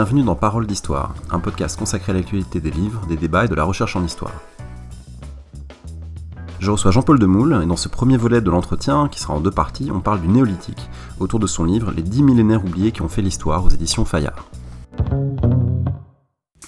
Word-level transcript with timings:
Bienvenue 0.00 0.22
dans 0.22 0.34
Parole 0.34 0.66
d'Histoire, 0.66 1.14
un 1.30 1.40
podcast 1.40 1.78
consacré 1.78 2.12
à 2.12 2.14
l'actualité 2.14 2.58
des 2.58 2.70
livres, 2.70 3.04
des 3.06 3.18
débats 3.18 3.44
et 3.44 3.48
de 3.48 3.54
la 3.54 3.64
recherche 3.64 3.96
en 3.96 4.02
histoire. 4.02 4.32
Je 6.58 6.70
reçois 6.70 6.90
Jean-Paul 6.90 7.18
Demoule, 7.18 7.60
et 7.62 7.66
dans 7.66 7.76
ce 7.76 7.90
premier 7.90 8.16
volet 8.16 8.40
de 8.40 8.48
l'entretien, 8.48 9.08
qui 9.08 9.20
sera 9.20 9.34
en 9.34 9.40
deux 9.40 9.50
parties, 9.50 9.90
on 9.92 10.00
parle 10.00 10.22
du 10.22 10.28
néolithique, 10.28 10.88
autour 11.18 11.38
de 11.38 11.46
son 11.46 11.64
livre 11.64 11.92
Les 11.94 12.00
dix 12.00 12.22
millénaires 12.22 12.64
oubliés 12.64 12.92
qui 12.92 13.02
ont 13.02 13.10
fait 13.10 13.20
l'histoire 13.20 13.62
aux 13.62 13.68
éditions 13.68 14.06
Fayard. 14.06 14.46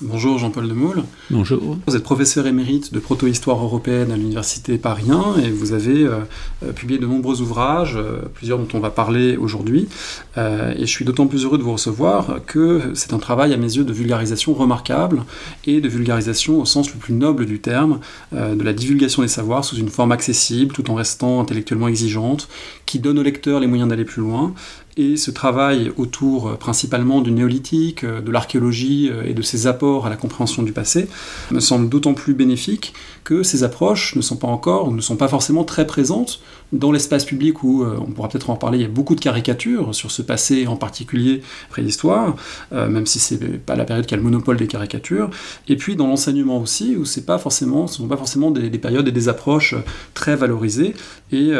Bonjour 0.01 0.39
Jean-Paul 0.39 0.69
Demoule. 0.69 1.05
Bonjour. 1.31 1.77
Vous 1.87 1.97
êtes 1.97 2.03
professeur 2.03 2.47
émérite 2.47 2.95
de 2.95 2.99
proto-histoire 2.99 3.63
européenne 3.63 4.11
à 4.11 4.17
l'Université 4.17 4.79
Paris 4.79 5.11
1 5.11 5.41
et 5.43 5.51
vous 5.51 5.75
avez 5.75 6.05
euh, 6.05 6.21
euh, 6.65 6.73
publié 6.73 6.99
de 6.99 7.07
nombreux 7.07 7.43
ouvrages, 7.43 7.97
euh, 7.97 8.23
plusieurs 8.35 8.59
dont 8.59 8.67
on 8.73 8.81
va 8.81 8.91
parler 8.91 9.37
aujourd'hui. 9.37 9.89
et 10.37 10.81
je 10.81 10.87
suis 10.87 11.05
d'autant 11.05 11.27
plus 11.27 11.45
heureux 11.45 11.59
de 11.59 11.63
vous 11.63 11.73
recevoir 11.73 12.41
que 12.47 12.93
c'est 12.95 13.13
un 13.13 13.19
travail 13.19 13.53
à 13.53 13.57
mes 13.59 13.77
yeux 13.77 13.85
de 13.85 13.93
vulgarisation 13.93 14.55
remarquable 14.55 15.25
et 15.67 15.81
de 15.81 15.89
vulgarisation 15.89 16.61
au 16.61 16.65
sens 16.65 16.93
le 16.93 16.99
plus 16.99 17.13
noble 17.13 17.45
du 17.45 17.61
terme, 17.61 18.01
de 18.33 18.63
la 18.63 18.73
divulgation 18.73 19.23
des 19.23 19.29
savoirs 19.29 19.65
sous 19.65 19.77
une 19.77 19.91
forme 19.91 20.13
accessible 20.13 20.75
tout 20.75 20.91
en 20.91 20.95
restant 20.95 21.41
intellectuellement 21.41 21.89
exigeante, 21.89 22.49
qui 22.87 22.99
donne 22.99 23.19
au 23.19 23.23
lecteur 23.23 23.61
les 23.61 23.67
moyens 23.67 23.91
d'aller 23.91 24.05
plus 24.05 24.23
loin 24.23 24.55
et 24.97 25.17
ce 25.17 25.31
travail 25.31 25.91
autour 25.97 26.49
euh, 26.49 26.55
principalement 26.57 27.21
du 27.21 27.31
néolithique, 27.31 28.05
euh, 28.05 28.21
de 28.21 28.31
l'archéologie 28.31 29.09
euh, 29.11 29.25
et 29.25 29.35
de 29.35 29.43
ses 29.43 29.67
apports 29.67 30.07
à 30.07 30.11
la 30.11 30.17
compréhension 30.17 30.63
du 30.63 30.73
passé 30.73 31.09
me 31.51 31.61
semble 31.61 31.89
d'autant 31.89 32.15
plus 32.15 32.35
bénéfique 32.35 32.93
que 33.25 33.43
ces 33.43 33.65
approches 33.65 34.17
ne 34.17 34.23
sont 34.23 34.37
pas 34.37 34.49
encore, 34.49 34.91
ne 34.91 35.01
sont 35.01 35.17
pas 35.17 35.29
forcément 35.29 35.65
très 35.65 35.87
présentes 35.87 36.41
dans 36.73 36.91
l'espace 36.91 37.25
public 37.25 37.63
où, 37.63 37.85
on 37.85 38.11
pourra 38.13 38.29
peut-être 38.29 38.49
en 38.49 38.57
parler, 38.57 38.79
il 38.79 38.83
y 38.83 38.87
a 38.87 38.89
beaucoup 38.89 39.15
de 39.15 39.21
caricatures 39.21 39.95
sur 39.95 40.11
ce 40.11 40.23
passé 40.23 40.67
en 40.67 40.77
particulier 40.77 41.43
préhistoire, 41.69 42.35
même 42.71 43.05
si 43.05 43.19
c'est 43.19 43.59
pas 43.59 43.77
la 43.77 43.85
période 43.85 44.07
qui 44.07 44.15
a 44.15 44.17
le 44.17 44.23
monopole 44.23 44.57
des 44.57 44.67
caricatures, 44.67 45.29
et 45.69 45.77
puis 45.77 45.97
dans 45.97 46.07
l'enseignement 46.07 46.59
aussi, 46.59 46.97
où 46.97 47.05
c'est 47.05 47.27
pas 47.27 47.37
forcément, 47.37 47.87
ce 47.87 47.99
ne 47.99 48.05
sont 48.05 48.09
pas 48.09 48.17
forcément 48.17 48.51
des, 48.51 48.71
périodes 48.79 49.07
et 49.07 49.13
des 49.13 49.29
approches 49.29 49.75
très 50.15 50.35
valorisées, 50.35 50.95
et 51.31 51.53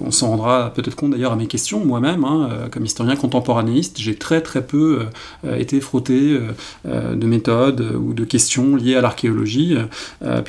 on 0.00 0.10
s'en 0.10 0.30
rendra 0.30 0.72
peut-être 0.74 0.96
compte 0.96 1.12
d'ailleurs 1.12 1.32
à 1.32 1.36
mes 1.36 1.46
questions. 1.46 1.84
Moi-même, 1.84 2.24
hein, 2.24 2.68
comme 2.72 2.84
historien 2.84 3.14
contemporanéiste, 3.14 3.98
j'ai 4.00 4.16
très 4.16 4.40
très 4.40 4.66
peu 4.66 5.06
euh, 5.44 5.56
été 5.56 5.80
frotté 5.80 6.38
euh, 6.86 7.14
de 7.14 7.26
méthodes 7.26 7.80
ou 7.80 8.14
de 8.14 8.24
questions 8.24 8.76
liées 8.76 8.96
à 8.96 9.00
l'archéologie, 9.00 9.76
euh, 10.22 10.42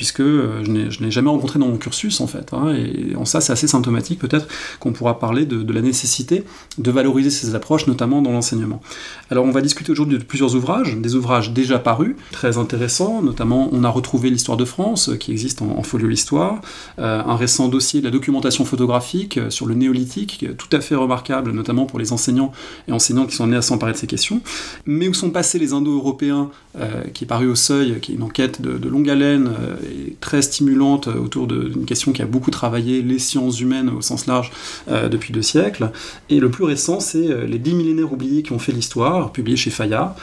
puisque 0.64 0.92
je 0.92 1.04
n'ai 1.04 1.12
jamais 1.12 1.30
rencontré 1.30 1.60
dans 1.60 1.68
mon 1.68 1.78
cursus 1.78 2.22
en 2.22 2.28
fait. 2.28 2.54
Hein, 2.54 2.74
et 2.76 3.16
en 3.16 3.26
ça, 3.26 3.42
c'est 3.42 3.54
assez 3.54 3.68
symptomatique 3.68 4.20
peut-être 4.20 4.48
qu'on 4.80 4.92
pourra 4.92 5.20
parler 5.20 5.46
de, 5.46 5.74
la 5.74 5.82
nécessité 5.82 6.44
de 6.78 6.92
valoriser 6.92 7.30
ces 7.30 7.56
approches, 7.56 7.88
notamment 7.88 8.22
dans 8.22 8.32
l'enseignement. 8.32 8.82
Alors 9.30 9.46
on 9.46 9.52
va 9.52 9.62
discuter 9.62 9.92
aujourd'hui 9.92 10.18
de 10.18 10.24
plusieurs 10.24 10.56
ouvrages, 10.56 10.98
des 10.98 11.16
ouvrages 11.16 11.52
déjà 11.52 11.80
parus, 11.80 12.16
très 12.32 12.58
intéressants, 12.58 13.22
notamment 13.22 13.70
on 13.72 13.84
a 13.84 13.90
retrouvé 13.90 14.30
l'histoire 14.30 14.58
de 14.58 14.66
France, 14.66 15.12
qui 15.20 15.32
existe 15.32 15.62
en, 15.62 15.84
folio 15.84 16.08
l'histoire, 16.08 16.62
un 16.98 17.36
récent 17.36 17.68
dossier 17.68 18.00
de 18.00 18.06
la 18.06 18.12
documentation 18.12 18.66
photographique 18.66 19.40
sur 19.50 19.66
le 19.66 19.76
néolithique, 19.76 20.46
tout 20.58 20.76
à 20.76 20.82
fait 20.82 20.96
remarquable, 20.96 21.52
notamment 21.52 21.86
pour 21.86 22.00
les 22.00 22.12
enseignants 22.12 22.52
et 22.88 22.92
enseignantes 22.92 23.30
qui 23.30 23.36
sont 23.36 23.48
nés 23.48 23.58
à 23.58 23.62
s'emparer 23.62 23.94
de 23.94 23.98
ces 23.98 24.08
questions, 24.08 24.42
mais 24.86 25.08
où 25.08 25.14
sont 25.14 25.32
passés 25.32 25.60
les 25.60 25.74
Indo-Européens, 25.74 26.50
euh, 26.80 27.04
qui 27.14 27.24
est 27.24 27.28
paru 27.28 27.48
au 27.48 27.56
Seuil, 27.56 28.00
qui 28.00 28.12
est 28.12 28.16
une 28.16 28.24
enquête 28.24 28.62
de, 28.62 28.88
longue 28.88 29.10
haleine 29.10 29.48
euh, 29.48 29.76
et 30.08 30.16
très 30.22 30.39
stimulante 30.42 31.08
autour 31.08 31.48
d'une 31.48 31.86
question 31.86 32.12
qui 32.12 32.22
a 32.22 32.26
beaucoup 32.26 32.52
travaillé 32.52 33.02
les 33.02 33.20
sciences 33.20 33.60
humaines 33.60 33.90
au 33.90 34.02
sens 34.02 34.28
large 34.28 34.52
euh, 34.90 35.10
depuis 35.10 35.34
deux 35.34 35.42
siècles. 35.42 35.92
Et 36.30 36.40
le 36.40 36.50
plus 36.50 36.64
récent, 36.64 37.00
c'est 37.00 37.48
Les 37.48 37.60
dix 37.60 37.74
millénaires 37.74 38.12
oubliés 38.12 38.44
qui 38.44 38.52
ont 38.52 38.60
fait 38.60 38.72
l'histoire, 38.72 39.32
publié 39.32 39.58
chez 39.58 39.70
Fayard, 39.70 40.16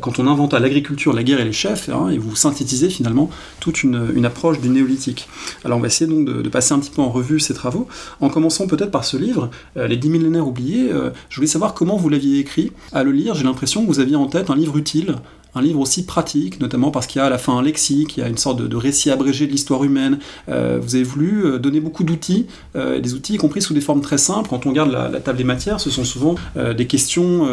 quand 0.00 0.18
on 0.18 0.26
inventa 0.26 0.58
l'agriculture, 0.58 1.12
la 1.12 1.22
guerre 1.22 1.40
et 1.40 1.44
les 1.44 1.52
chefs, 1.52 1.88
hein, 1.88 2.08
et 2.08 2.18
vous 2.18 2.36
synthétisez 2.36 2.90
finalement 2.90 3.30
toute 3.60 3.82
une, 3.82 4.24
approche 4.24 4.60
du 4.60 4.68
néolithique. 4.68 5.28
Alors 5.64 5.78
on 5.78 5.80
va 5.80 5.86
essayer 5.86 6.10
donc 6.10 6.26
de, 6.26 6.42
de, 6.42 6.48
passer 6.48 6.74
un 6.74 6.78
petit 6.78 6.90
peu 6.90 7.02
en 7.02 7.10
revue 7.10 7.40
ces 7.40 7.54
travaux, 7.54 7.88
en 8.20 8.28
commençant 8.28 8.66
peut-être 8.66 8.90
par 8.90 9.04
ce 9.04 9.16
livre, 9.16 9.50
Les 9.76 9.96
dix 9.96 10.10
millénaires 10.10 10.46
oubliés. 10.46 10.90
Je 11.28 11.36
voulais 11.36 11.46
savoir 11.46 11.74
comment 11.74 11.96
vous 11.96 12.08
l'aviez 12.08 12.38
écrit. 12.38 12.72
À 12.92 13.02
le 13.02 13.12
lire, 13.12 13.34
j'ai 13.34 13.44
l'impression 13.44 13.82
que 13.82 13.86
vous 13.86 14.00
aviez 14.00 14.16
en 14.16 14.26
tête 14.26 14.50
un 14.50 14.56
livre 14.56 14.76
utile, 14.76 15.16
un 15.54 15.62
livre 15.62 15.80
aussi 15.80 16.04
pratique, 16.04 16.60
notamment 16.60 16.90
parce 16.90 17.06
qu'il 17.06 17.18
y 17.18 17.22
a 17.22 17.26
à 17.26 17.30
la 17.30 17.38
fin 17.38 17.56
un 17.56 17.62
lexique, 17.62 18.16
il 18.16 18.20
y 18.20 18.22
a 18.22 18.28
une 18.28 18.38
sorte 18.38 18.60
de, 18.62 18.76
récit 18.76 19.10
abrégé 19.10 19.46
de 19.46 19.52
l'histoire 19.52 19.84
humaine. 19.84 20.18
Euh, 20.48 20.78
vous 20.80 20.94
avez 20.94 21.04
voulu 21.04 21.44
euh, 21.44 21.58
donner 21.58 21.80
beaucoup 21.80 22.04
d'outils, 22.04 22.46
euh, 22.76 23.00
des 23.00 23.14
outils 23.14 23.34
y 23.34 23.36
compris 23.36 23.60
sous 23.60 23.74
des 23.74 23.80
formes 23.80 24.00
très 24.00 24.18
simples. 24.18 24.48
Quand 24.48 24.66
on 24.66 24.70
regarde 24.70 24.90
la, 24.90 25.20
table 25.20 25.38
des 25.38 25.44
matières, 25.44 25.80
ce 25.80 25.90
sont 25.90 26.04
souvent 26.04 26.34
des 26.76 26.86
questions 26.86 27.46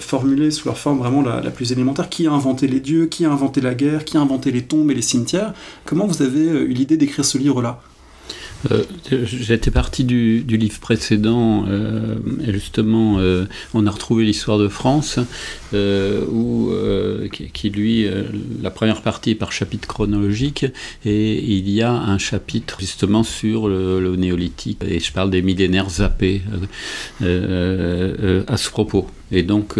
formulées 0.00 0.50
sous 0.50 0.66
leur 0.66 0.78
forme 0.78 0.98
vraiment 0.98 1.22
la, 1.22 1.40
la, 1.40 1.50
plus 1.50 1.72
élémentaire. 1.72 2.08
Qui 2.08 2.26
a 2.26 2.32
inventé 2.32 2.66
les 2.66 2.80
dieux? 2.80 3.06
Qui 3.06 3.24
a 3.24 3.30
inventé 3.30 3.60
la 3.60 3.74
guerre? 3.74 4.04
Qui 4.04 4.16
a 4.16 4.20
inventé 4.20 4.50
les 4.50 4.62
tombes 4.62 4.90
et 4.90 4.94
les 4.94 5.02
cimetières? 5.02 5.52
Comment 5.84 6.06
vous 6.06 6.22
avez 6.22 6.40
eu 6.40 6.68
l'idée 6.68 6.96
d'écrire 6.96 7.24
ce 7.24 7.38
livre-là? 7.38 7.80
Euh, 8.70 8.84
j'étais 9.24 9.70
parti 9.70 10.04
du, 10.04 10.42
livre 10.42 10.80
précédent, 10.80 11.66
euh, 11.68 12.16
et 12.46 12.52
justement, 12.52 13.18
euh, 13.18 13.46
on 13.74 13.86
a 13.86 13.90
retrouvé 13.90 14.24
l'histoire 14.24 14.58
de 14.58 14.68
France, 14.68 15.18
où, 15.72 16.70
qui, 17.30 17.70
lui, 17.70 18.06
la 18.62 18.70
première 18.70 19.02
partie 19.02 19.30
est 19.30 19.34
par 19.34 19.52
chapitre 19.52 19.86
chronologique, 19.86 20.66
et 21.04 21.44
il 21.44 21.68
y 21.70 21.82
a 21.82 21.92
un 21.92 22.18
chapitre 22.18 22.78
justement 22.80 23.22
sur 23.22 23.68
le, 23.68 24.16
néolithique, 24.16 24.82
et 24.84 25.00
je 25.00 25.12
parle 25.12 25.30
des 25.30 25.42
millénaires 25.42 25.90
zappés 25.90 26.42
à 27.20 28.56
ce 28.56 28.70
propos. 28.70 29.08
Et 29.32 29.42
donc, 29.42 29.74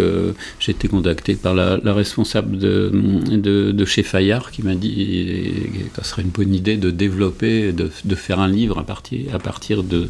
j'ai 0.61 0.73
été 0.73 0.89
contacté 0.89 1.35
par 1.35 1.55
la, 1.55 1.79
responsable 1.93 2.59
de, 2.59 2.91
de, 2.93 3.85
chez 3.85 4.03
Fayard 4.03 4.51
qui 4.51 4.63
m'a 4.63 4.75
dit 4.75 5.53
que 5.95 6.03
ce 6.03 6.09
serait 6.09 6.23
une 6.23 6.29
bonne 6.29 6.55
idée 6.55 6.77
de 6.77 6.91
développer, 6.91 7.73
de, 7.73 7.91
de 8.05 8.15
faire 8.15 8.41
un 8.41 8.49
livre 8.49 8.79
à 8.79 8.85
partir, 8.85 9.35
à 9.35 9.39
partir 9.39 9.83
de, 9.83 10.09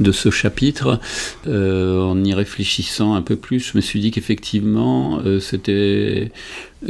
de 0.00 0.12
ce 0.12 0.30
chapitre. 0.30 1.00
Euh, 1.46 2.00
en 2.00 2.24
y 2.24 2.34
réfléchissant 2.34 3.14
un 3.14 3.22
peu 3.22 3.36
plus, 3.36 3.60
je 3.72 3.76
me 3.76 3.80
suis 3.80 4.00
dit 4.00 4.10
qu'effectivement, 4.10 5.20
euh, 5.24 5.40
c'était 5.40 6.30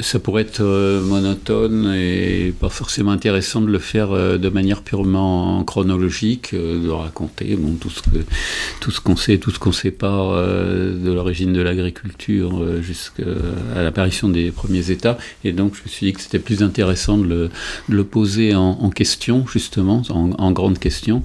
ça 0.01 0.19
pourrait 0.19 0.43
être 0.43 0.61
euh, 0.61 1.01
monotone 1.01 1.95
et 1.97 2.53
pas 2.61 2.69
forcément 2.69 3.11
intéressant 3.11 3.63
de 3.63 3.69
le 3.69 3.79
faire 3.79 4.13
euh, 4.13 4.37
de 4.37 4.51
manière 4.51 4.83
purement 4.83 5.65
chronologique, 5.65 6.53
euh, 6.53 6.83
de 6.83 6.91
raconter 6.91 7.59
tout 7.81 8.91
ce 8.91 9.01
qu'on 9.01 9.17
sait, 9.17 9.39
tout 9.39 9.51
ce 9.51 9.59
qu'on 9.59 9.73
sait 9.73 9.91
pas 9.91 10.09
de 10.09 11.11
l'origine 11.11 11.53
de 11.53 11.63
l'agriculture 11.63 12.83
jusqu'à 12.83 13.25
l'apparition 13.75 14.29
des 14.29 14.51
premiers 14.51 14.91
États. 14.91 15.17
Et 15.45 15.53
donc 15.53 15.75
je 15.75 15.83
me 15.83 15.89
suis 15.89 16.07
dit 16.07 16.13
que 16.13 16.21
c'était 16.21 16.39
plus 16.39 16.63
intéressant 16.63 17.17
de 17.19 17.51
le, 17.89 18.05
poser 18.05 18.55
en, 18.55 18.91
question 18.91 19.47
justement, 19.47 20.03
en, 20.11 20.53
grande 20.53 20.79
question, 20.79 21.23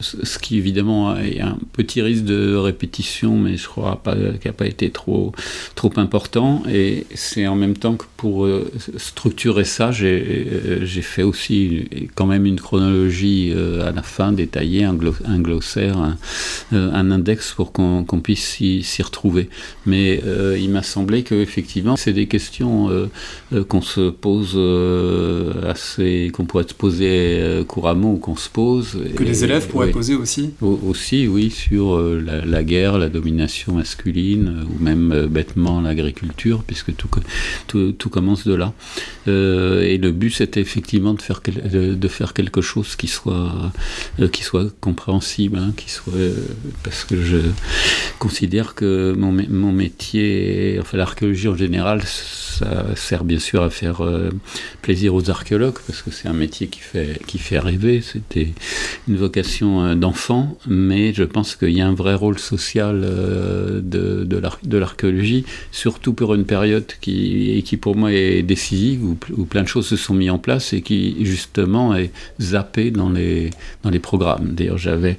ce 0.00 0.38
qui 0.38 0.58
évidemment 0.58 1.10
a 1.10 1.20
un 1.20 1.58
petit 1.72 2.02
risque 2.02 2.24
de 2.24 2.54
répétition, 2.54 3.36
mais 3.38 3.56
je 3.56 3.66
crois 3.66 4.00
qu'il 4.04 4.40
n'a 4.44 4.52
pas 4.52 4.66
été 4.66 4.90
trop 4.90 5.32
trop 5.74 5.92
important. 5.96 6.62
Et 6.68 7.06
c'est 7.14 7.46
en 7.46 7.56
même 7.56 7.76
temps 7.76 7.85
donc 7.86 8.04
pour 8.16 8.46
euh, 8.46 8.68
structurer 8.96 9.62
ça, 9.62 9.90
euh, 10.02 10.80
j'ai 10.82 11.02
fait 11.02 11.22
aussi 11.22 12.08
quand 12.16 12.26
même 12.26 12.44
une 12.44 12.58
chronologie 12.58 13.52
euh, 13.54 13.88
à 13.88 13.92
la 13.92 14.02
fin 14.02 14.32
détaillée, 14.32 14.82
un, 14.82 14.94
glossaire, 15.38 16.16
un, 16.72 17.10
index 17.12 17.52
pour 17.54 17.70
qu'on 17.70 18.20
puisse 18.20 18.44
s'y 18.82 19.02
retrouver. 19.02 19.48
Mais 19.84 20.20
il 20.58 20.70
m'a 20.70 20.82
semblé 20.82 21.22
que 21.22 21.36
effectivement, 21.36 21.96
c'est 21.96 22.12
des 22.12 22.26
questions 22.26 22.90
qu'on 23.68 23.82
se 23.82 24.10
pose 24.10 24.58
assez, 25.64 26.32
qu'on 26.32 26.44
pourrait 26.44 26.66
se 26.68 26.74
poser 26.74 27.62
couramment 27.68 28.14
ou 28.14 28.16
qu'on 28.16 28.36
se 28.36 28.48
pose. 28.48 28.98
Que 29.14 29.22
les 29.22 29.44
élèves 29.44 29.68
pourraient 29.68 29.92
poser 29.92 30.14
aussi. 30.14 30.50
Aussi, 30.60 31.28
oui, 31.28 31.50
sur 31.50 32.00
la, 32.00 32.64
guerre, 32.64 32.98
la 32.98 33.08
domination 33.08 33.74
masculine, 33.74 34.66
ou 34.68 34.82
même 34.82 35.26
bêtement 35.30 35.80
l'agriculture, 35.80 36.64
puisque 36.66 36.96
tout, 36.96 37.08
tout 37.68 37.75
tout, 37.98 38.10
commence 38.10 38.46
de 38.46 38.54
là. 38.54 38.72
Euh, 39.28 39.82
et 39.82 39.98
le 39.98 40.12
but, 40.12 40.30
c'était 40.30 40.60
effectivement 40.60 41.14
de 41.14 41.22
faire, 41.22 41.40
de, 41.42 42.08
faire 42.08 42.32
quelque 42.32 42.60
chose 42.60 42.96
qui 42.96 43.08
soit, 43.08 43.72
euh, 44.20 44.28
qui 44.28 44.42
soit 44.42 44.72
compréhensible, 44.80 45.58
hein, 45.58 45.72
qui 45.76 45.90
soit, 45.90 46.14
euh, 46.14 46.34
parce 46.82 47.04
que 47.04 47.20
je 47.20 47.38
considère 48.18 48.74
que 48.74 49.14
mon, 49.16 49.72
métier, 49.72 50.78
enfin 50.80 50.96
l'archéologie 50.96 51.48
en 51.48 51.56
général, 51.56 52.02
ça 52.04 52.94
sert 52.94 53.24
bien 53.24 53.38
sûr 53.38 53.62
à 53.62 53.70
faire 53.70 54.02
plaisir 54.82 55.14
aux 55.14 55.28
archéologues, 55.28 55.78
parce 55.86 56.02
que 56.02 56.10
c'est 56.10 56.28
un 56.28 56.32
métier 56.32 56.68
qui 56.68 56.80
fait, 56.80 57.20
qui 57.26 57.38
fait 57.38 57.58
rêver. 57.58 58.00
C'était 58.00 58.48
une 59.08 59.16
vocation 59.16 59.94
d'enfant, 59.96 60.56
mais 60.66 61.12
je 61.12 61.24
pense 61.24 61.56
qu'il 61.56 61.76
y 61.76 61.80
a 61.80 61.86
un 61.86 61.94
vrai 61.94 62.14
rôle 62.14 62.38
social 62.38 63.00
de, 63.00 64.24
de 64.24 64.78
l'archéologie, 64.78 65.44
surtout 65.72 66.14
pour 66.14 66.34
une 66.34 66.44
période 66.44 66.86
qui, 67.00 67.62
qui 67.66 67.76
pour 67.76 67.96
moi 67.96 68.12
est 68.12 68.42
décisive, 68.42 69.15
où 69.36 69.44
plein 69.44 69.62
de 69.62 69.68
choses 69.68 69.86
se 69.86 69.96
sont 69.96 70.14
mises 70.14 70.30
en 70.30 70.38
place 70.38 70.72
et 70.72 70.82
qui 70.82 71.24
justement 71.24 71.94
est 71.94 72.10
zappé 72.40 72.90
dans 72.90 73.10
les, 73.10 73.50
dans 73.82 73.90
les 73.90 73.98
programmes. 73.98 74.54
D'ailleurs, 74.54 74.78
j'avais, 74.78 75.16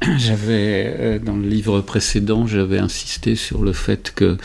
j'avais 0.18 0.94
euh, 0.98 1.18
dans 1.18 1.36
le 1.36 1.46
livre 1.46 1.80
précédent, 1.80 2.46
j'avais 2.46 2.78
insisté 2.78 3.36
sur 3.36 3.62
le 3.62 3.72
fait 3.72 4.12
que, 4.14 4.36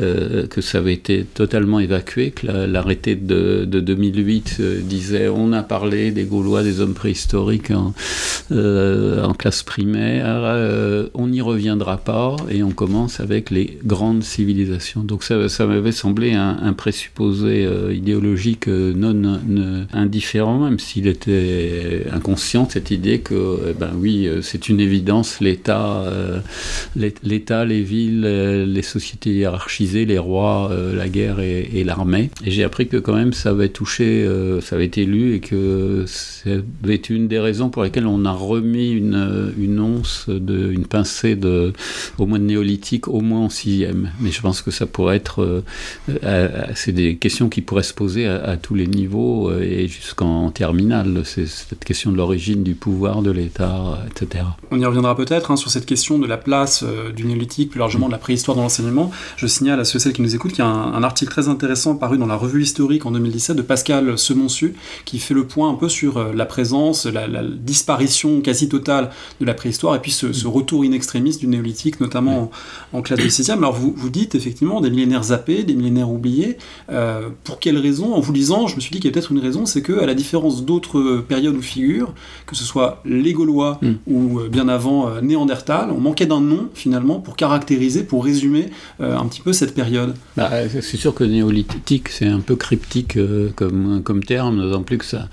euh, 0.00 0.46
que 0.46 0.60
ça 0.60 0.78
avait 0.78 0.94
été 0.94 1.24
totalement 1.24 1.80
évacué, 1.80 2.30
que 2.30 2.46
l'arrêté 2.46 3.14
de, 3.14 3.64
de, 3.64 3.80
2008 3.80 4.56
euh, 4.60 4.80
disait 4.80 5.28
on 5.28 5.52
a 5.52 5.62
parlé 5.62 6.10
des 6.10 6.24
Gaulois, 6.24 6.62
des 6.62 6.80
hommes 6.80 6.94
préhistoriques 6.94 7.70
en, 7.70 7.92
classe 9.38 9.62
primaire, 9.62 11.08
on 11.14 11.28
n'y 11.28 11.40
reviendra 11.40 11.98
pas 11.98 12.34
et 12.50 12.62
on 12.62 12.70
commence 12.70 13.20
avec 13.20 13.50
les 13.50 13.78
grandes 13.84 14.24
civilisations. 14.24 15.02
Donc 15.02 15.22
ça, 15.22 15.48
ça 15.48 15.66
m'avait 15.66 15.92
semblé 15.92 16.32
un 16.32 16.72
présupposé 16.72 17.68
idéologique 17.92 18.47
non, 18.66 19.40
indifférent, 19.92 20.58
même 20.58 20.78
s'il 20.78 21.06
était 21.06 22.04
inconscient, 22.12 22.68
cette 22.68 22.90
idée 22.90 23.20
que, 23.20 23.74
ben 23.78 23.90
oui, 23.96 24.28
c'est 24.42 24.68
une 24.68 24.80
évidence, 24.80 25.40
l'État, 25.40 26.04
euh, 26.06 26.40
l'État, 27.22 27.64
les 27.64 27.82
villes, 27.82 28.24
euh, 28.24 28.66
les 28.66 28.82
sociétés 28.82 29.30
hiérarchisées, 29.30 30.04
les 30.04 30.18
rois, 30.18 30.70
euh, 30.70 30.96
la 30.96 31.08
guerre 31.08 31.40
et, 31.40 31.84
l'armée. 31.84 32.30
J'ai 32.44 32.64
appris 32.64 32.88
que 32.88 32.96
quand 32.96 33.14
même 33.14 33.32
ça 33.32 33.50
avait 33.50 33.68
touché, 33.68 34.28
ça 34.60 34.76
avait 34.76 34.84
été 34.84 35.04
lu 35.04 35.34
et 35.34 35.40
que 35.40 36.04
c'était 36.06 37.14
une 37.14 37.28
des 37.28 37.38
raisons 37.38 37.70
pour 37.70 37.82
lesquelles 37.82 38.06
on 38.06 38.24
a 38.24 38.32
remis 38.32 38.90
une, 38.90 39.52
une 39.58 39.80
once, 39.80 40.28
de, 40.28 40.70
une 40.72 40.84
pincée 40.84 41.36
de, 41.36 41.72
au 42.18 42.26
moins 42.26 42.38
de 42.38 42.44
néolithique, 42.44 43.08
au 43.08 43.20
moins 43.20 43.40
en 43.40 43.48
sixième. 43.48 44.10
Mais 44.20 44.30
je 44.32 44.40
pense 44.40 44.60
que 44.60 44.70
ça 44.70 44.86
pourrait 44.86 45.16
être, 45.16 45.62
c'est 46.74 46.92
des 46.92 47.16
questions 47.16 47.48
qui 47.48 47.62
pourraient 47.62 47.82
se 47.82 47.94
poser 47.94 48.27
à, 48.28 48.56
tous 48.56 48.74
les 48.74 48.86
niveaux 48.86 49.52
et 49.52 49.88
jusqu'en 49.88 50.50
terminale. 50.50 51.22
C'est 51.24 51.46
cette 51.46 51.84
question 51.84 52.12
de 52.12 52.16
l'origine 52.16 52.62
du 52.62 52.74
pouvoir 52.74 53.22
de 53.22 53.30
l'État, 53.30 53.98
etc. 54.10 54.44
On 54.70 54.78
y 54.78 54.84
reviendra 54.84 55.16
peut-être 55.16 55.50
hein, 55.50 55.56
sur 55.56 55.70
cette 55.70 55.86
question 55.86 56.18
de 56.18 56.26
la 56.26 56.36
place 56.36 56.82
euh, 56.82 57.12
du 57.12 57.24
néolithique, 57.24 57.70
plus 57.70 57.78
largement 57.78 58.06
de 58.06 58.12
la 58.12 58.18
préhistoire 58.18 58.56
dans 58.56 58.62
l'enseignement. 58.62 59.10
Je 59.36 59.46
signale 59.46 59.80
à 59.80 59.84
ceux 59.84 59.98
et 59.98 60.00
celles 60.00 60.12
qui 60.12 60.22
nous 60.22 60.34
écoutent 60.34 60.52
qu'il 60.52 60.64
y 60.64 60.66
a 60.66 60.70
un, 60.70 61.02
article 61.02 61.30
très 61.30 61.48
intéressant 61.48 61.96
paru 61.96 62.18
dans 62.18 62.26
la 62.26 62.36
revue 62.36 62.62
historique 62.62 63.06
en 63.06 63.10
2017 63.10 63.56
de 63.56 63.62
Pascal 63.62 64.18
Semonsu 64.18 64.74
qui 65.04 65.18
fait 65.18 65.34
le 65.34 65.46
point 65.46 65.70
un 65.70 65.74
peu 65.74 65.88
sur 65.88 66.18
euh, 66.18 66.32
la 66.34 66.46
présence, 66.46 67.06
la, 67.06 67.26
disparition 67.42 68.40
quasi 68.40 68.68
totale 68.68 69.10
de 69.40 69.46
la 69.46 69.54
préhistoire 69.54 69.94
et 69.94 70.00
puis 70.00 70.10
ce, 70.10 70.46
retour 70.46 70.82
in 70.82 70.92
extremis 70.92 71.36
du 71.36 71.46
néolithique, 71.46 72.00
notamment 72.00 72.50
en, 72.92 73.02
classe 73.02 73.20
de 73.20 73.28
6 73.28 73.50
Alors 73.50 73.72
vous, 73.72 73.92
vous 73.96 74.10
dites 74.10 74.34
effectivement 74.34 74.80
des 74.80 74.90
millénaires 74.90 75.24
zappés, 75.24 75.64
des 75.64 75.74
millénaires 75.74 76.10
oubliés. 76.10 76.58
Euh, 76.90 77.28
pour 77.44 77.58
quelles 77.58 77.78
raisons 77.78 78.14
En 78.18 78.20
vous 78.20 78.32
lisant, 78.32 78.66
je 78.66 78.74
me 78.74 78.80
suis 78.80 78.90
dit 78.90 78.98
qu'il 78.98 79.08
y 79.08 79.12
a 79.12 79.14
peut-être 79.14 79.30
une 79.30 79.38
raison, 79.38 79.64
c'est 79.64 79.80
que 79.80 80.00
à 80.00 80.04
la 80.04 80.14
différence 80.14 80.64
d'autres 80.64 81.24
périodes 81.28 81.54
ou 81.54 81.62
figures, 81.62 82.12
que 82.46 82.56
ce 82.56 82.64
soit 82.64 83.00
les 83.04 83.32
Gaulois 83.32 83.78
mm. 83.80 83.92
ou 84.08 84.40
bien 84.50 84.68
avant 84.68 85.08
euh, 85.08 85.20
Néandertal, 85.20 85.92
on 85.92 86.00
manquait 86.00 86.26
d'un 86.26 86.40
nom 86.40 86.68
finalement 86.74 87.20
pour 87.20 87.36
caractériser, 87.36 88.02
pour 88.02 88.24
résumer 88.24 88.70
euh, 89.00 89.16
un 89.16 89.24
petit 89.26 89.40
peu 89.40 89.52
cette 89.52 89.72
période. 89.72 90.16
Bah, 90.36 90.50
c'est 90.68 90.96
sûr 90.96 91.14
que 91.14 91.22
néolithique, 91.22 92.08
c'est 92.08 92.26
un 92.26 92.40
peu 92.40 92.56
cryptique 92.56 93.16
euh, 93.16 93.50
comme, 93.54 94.02
comme 94.02 94.24
terme, 94.24 94.62
d'autant 94.62 94.82
plus 94.82 94.98
que 94.98 95.04
ça, 95.04 95.28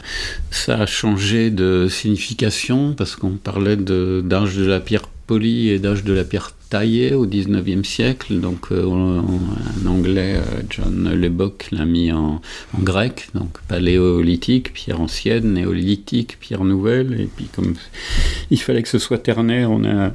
ça 0.51 0.75
a 0.75 0.85
changé 0.85 1.49
de 1.49 1.87
signification 1.89 2.93
parce 2.95 3.15
qu'on 3.15 3.31
parlait 3.31 3.77
d'âge 3.77 4.57
de, 4.57 4.61
de 4.61 4.65
la 4.67 4.79
pierre 4.79 5.01
polie 5.27 5.69
et 5.69 5.79
d'âge 5.79 6.03
de 6.03 6.13
la 6.13 6.23
pierre 6.23 6.51
taillée 6.69 7.13
au 7.13 7.25
19e 7.25 7.83
siècle. 7.83 8.39
Donc 8.39 8.67
un 8.71 9.87
anglais, 9.87 10.39
John 10.69 11.13
Lubbock, 11.13 11.67
l'a 11.71 11.85
mis 11.85 12.11
en, 12.11 12.41
grec, 12.79 13.29
donc 13.33 13.59
paléolithique, 13.67 14.73
pierre 14.73 15.01
ancienne, 15.01 15.53
néolithique, 15.53 16.37
pierre 16.39 16.63
nouvelle. 16.63 17.19
Et 17.19 17.29
puis 17.33 17.45
comme 17.55 17.75
il 18.51 18.59
fallait 18.59 18.83
que 18.83 18.89
ce 18.89 18.99
soit 18.99 19.17
ternaire, 19.17 19.71
on 19.71 19.83
a 19.85 20.11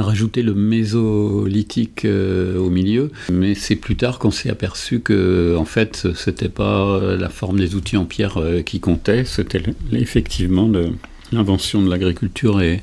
rajouté 0.00 0.42
le 0.42 0.54
mésolithique 0.54 2.04
euh, 2.04 2.56
au 2.58 2.70
milieu, 2.70 3.10
mais 3.30 3.54
c'est 3.54 3.76
plus 3.76 3.96
tard 3.96 4.18
qu'on 4.18 4.30
s'est 4.30 4.50
aperçu 4.50 5.00
que 5.00 5.54
en 5.58 5.64
fait 5.64 6.08
c'était 6.14 6.48
pas 6.48 7.16
la 7.18 7.28
forme 7.28 7.58
des 7.58 7.74
outils 7.74 7.96
en 7.96 8.04
pierre 8.04 8.38
euh, 8.38 8.62
qui 8.62 8.80
comptait, 8.80 9.24
c'était 9.24 9.62
effectivement 9.92 10.68
de 10.68 10.92
l'invention 11.32 11.82
de 11.82 11.90
l'agriculture 11.90 12.60
et, 12.60 12.82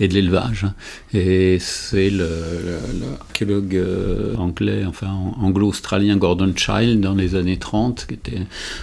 et, 0.00 0.08
de 0.08 0.14
l'élevage. 0.14 0.66
Et 1.12 1.58
c'est 1.60 2.10
l'archéologue 2.10 3.76
euh, 3.76 4.36
anglais, 4.36 4.84
enfin 4.86 5.08
anglo-australien 5.40 6.16
Gordon 6.16 6.52
Child 6.54 7.00
dans 7.00 7.14
les 7.14 7.34
années 7.34 7.58
30, 7.58 8.06
qui 8.06 8.14
était 8.14 8.42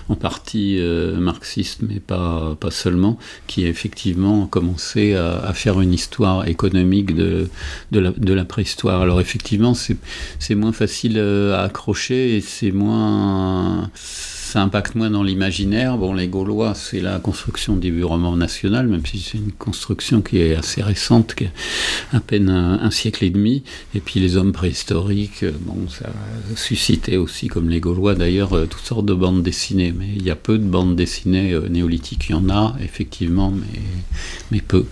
en 0.09 0.15
partie 0.15 0.77
euh, 0.79 1.17
marxiste, 1.17 1.81
mais 1.81 1.99
pas, 1.99 2.55
pas 2.59 2.71
seulement, 2.71 3.17
qui 3.47 3.65
a 3.65 3.69
effectivement 3.69 4.47
commencé 4.47 5.13
à, 5.15 5.39
à 5.39 5.53
faire 5.53 5.79
une 5.81 5.93
histoire 5.93 6.47
économique 6.47 7.15
de, 7.15 7.49
de, 7.91 7.99
la, 7.99 8.11
de 8.11 8.33
la 8.33 8.45
préhistoire. 8.45 9.01
Alors 9.01 9.21
effectivement, 9.21 9.73
c'est 9.73 10.55
moins 10.55 10.73
facile 10.73 11.17
euh, 11.17 11.55
à 11.55 11.63
accrocher 11.63 12.37
et 12.37 12.41
c'est 12.41 12.71
moins 12.71 13.89
ça 14.53 14.61
impacte 14.61 14.93
moins 14.93 15.09
dans 15.09 15.23
l'imaginaire. 15.23 15.97
Bon, 15.97 16.13
les 16.13 16.27
Gaulois, 16.27 16.75
c'est 16.75 16.99
la 16.99 17.17
construction 17.17 17.75
du 17.75 18.03
roman 18.03 18.37
national, 18.37 18.87
même 18.87 19.03
si 19.03 19.17
c'est 19.17 19.39
une 19.39 19.51
construction 19.51 20.21
qui 20.21 20.37
est 20.37 20.53
assez 20.53 20.83
récente, 20.83 21.33
qui 21.33 21.47
à 22.11 22.19
peine 22.19 22.49
un, 22.49 22.91
siècle 22.91 23.25
et 23.25 23.31
demi. 23.31 23.63
Et 23.95 23.99
puis 23.99 24.19
les 24.19 24.37
hommes 24.37 24.51
préhistoriques, 24.51 25.43
bon, 25.61 25.89
ça 25.89 26.05
a 26.05 26.55
suscité 26.55 27.17
aussi, 27.17 27.47
comme 27.47 27.67
les 27.67 27.79
Gaulois 27.79 28.13
d'ailleurs, 28.13 28.53
euh, 28.53 28.67
toutes 28.67 28.85
sortes 28.85 29.07
de 29.07 29.15
bandes 29.15 29.41
dessinées. 29.41 29.91
Mais 29.91 30.09
il 30.15 30.21
y 30.21 30.29
a 30.29 30.35
peu 30.35 30.59
de 30.59 30.65
bandes 30.65 30.95
dessinées 30.95 31.53
euh, 31.53 31.67
néolithiques. 31.67 32.27
Il 32.29 32.33
y 32.33 32.35
en 32.35 32.47
a, 32.51 32.75
effectivement, 32.79 33.49
mais, 33.49 33.81
mais 34.51 34.61
peu 34.61 34.85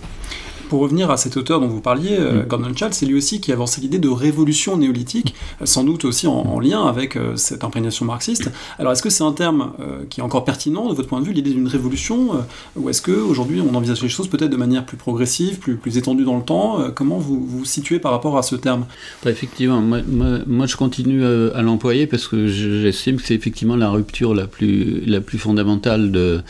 pour 0.72 0.80
revenir 0.80 1.10
à 1.10 1.18
cet 1.18 1.36
auteur 1.36 1.60
dont 1.60 1.66
vous 1.66 1.82
parliez, 1.82 2.16
euh, 2.18 2.44
mm. 2.44 2.46
Gordon 2.46 2.72
Child, 2.74 2.94
c'est 2.94 3.04
lui 3.04 3.14
aussi 3.14 3.42
qui 3.42 3.50
a 3.50 3.54
avancé 3.56 3.82
l'idée 3.82 3.98
de 3.98 4.08
révolution 4.08 4.78
néolithique, 4.78 5.34
euh, 5.60 5.66
sans 5.66 5.84
doute 5.84 6.06
aussi 6.06 6.26
en, 6.26 6.58
lien 6.60 6.86
avec 6.86 7.16
euh, 7.16 7.36
cette 7.36 7.62
imprégnation 7.62 8.06
marxiste. 8.06 8.50
Alors 8.78 8.92
est-ce 8.92 9.02
que 9.02 9.10
c'est 9.10 9.22
un 9.22 9.32
terme 9.32 9.72
qui 10.08 10.20
est 10.20 10.22
encore 10.22 10.44
pertinent 10.44 10.88
de 10.88 10.94
votre 10.94 11.08
point 11.08 11.20
de 11.20 11.26
vue, 11.26 11.32
l'idée 11.32 11.50
d'une 11.50 11.66
révolution, 11.66 12.30
ou 12.76 12.88
est-ce 12.88 13.02
qu'aujourd'hui 13.02 13.60
on 13.60 13.74
envisage 13.74 14.00
les 14.00 14.08
choses 14.08 14.28
peut-être 14.28 14.50
de 14.50 14.56
manière 14.56 14.86
plus 14.86 14.96
progressive, 14.96 15.58
plus, 15.58 15.76
plus 15.76 15.98
étendue 15.98 16.24
dans 16.24 16.36
le 16.36 16.42
temps 16.42 16.78
Comment 16.94 17.18
vous 17.18 17.44
vous 17.44 17.64
situez 17.64 17.98
par 17.98 18.12
rapport 18.12 18.38
à 18.38 18.42
ce 18.42 18.54
terme? 18.54 18.86
Bah, 19.24 19.30
Effectivement, 19.30 19.80
moi, 19.80 19.98
moi, 20.46 20.66
je 20.66 20.76
continue 20.76 21.24
à 21.24 21.62
l'employer 21.62 22.06
parce 22.06 22.28
que 22.28 22.46
j'estime 22.46 23.16
que 23.16 23.22
c'est 23.22 23.34
effectivement 23.34 23.76
la 23.76 23.90
rupture 23.90 24.34
la 24.34 24.46
plus, 24.46 25.02
la 25.04 25.20
plus 25.20 25.38
fondamentale 25.38 26.12
de, 26.12 26.42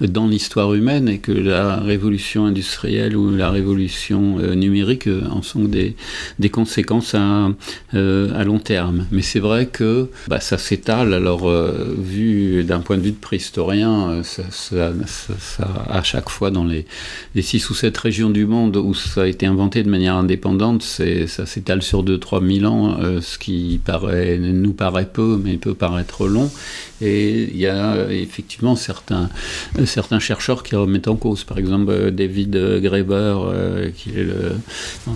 dans 0.00 0.26
l'histoire 0.26 0.74
humaine 0.74 1.08
et 1.08 1.18
que 1.18 1.32
la 1.32 1.76
révolution 1.76 2.46
industrielle 2.46 3.16
ou 3.16 3.30
la 3.30 3.50
révolution 3.50 3.69
euh, 3.72 4.54
numérique 4.54 5.06
euh, 5.06 5.22
en 5.30 5.42
sont 5.42 5.64
des, 5.64 5.94
conséquences 6.50 7.14
à, 7.14 7.50
euh, 7.94 8.38
à 8.38 8.44
long 8.44 8.58
terme. 8.58 9.06
Mais 9.10 9.22
c'est 9.22 9.38
vrai 9.40 9.66
que 9.66 10.08
bah, 10.28 10.40
ça 10.40 10.58
s'étale. 10.58 11.14
Alors, 11.14 11.50
vu 11.98 12.64
d'un 12.64 12.80
point 12.80 12.96
de 12.96 13.02
vue 13.02 13.12
de 13.12 13.16
préhistorien, 13.16 14.22
ça, 14.22 14.92
à 15.88 16.02
chaque 16.02 16.28
fois 16.28 16.50
dans 16.50 16.64
les, 16.64 16.86
les 17.34 17.42
6 17.42 17.70
ou 17.70 17.74
7 17.74 17.96
régions 17.96 18.30
du 18.30 18.46
monde 18.46 18.76
où 18.76 18.94
ça 18.94 19.22
a 19.22 19.26
été 19.26 19.46
inventé 19.46 19.82
de 19.82 19.90
manière 19.90 20.14
indépendante, 20.16 20.82
ça 20.82 21.46
s'étale 21.46 21.82
sur 21.82 22.04
2-3 22.04 22.60
000 22.60 22.72
ans, 22.72 22.98
ce 23.20 23.38
qui 23.38 23.80
nous 23.86 24.72
paraît 24.72 25.08
peu, 25.12 25.40
mais 25.42 25.56
peut 25.56 25.74
paraître 25.74 26.26
long. 26.26 26.50
Et 27.02 27.44
il 27.44 27.56
y 27.56 27.66
a 27.66 28.10
effectivement 28.10 28.76
certains, 28.76 29.30
certains 29.86 30.18
chercheurs 30.18 30.62
qui 30.62 30.76
remettent 30.76 31.08
en 31.08 31.16
cause. 31.16 31.44
Par 31.44 31.58
exemple, 31.58 32.10
David 32.10 32.56
Graeber, 32.82 33.36
euh, 33.50 33.90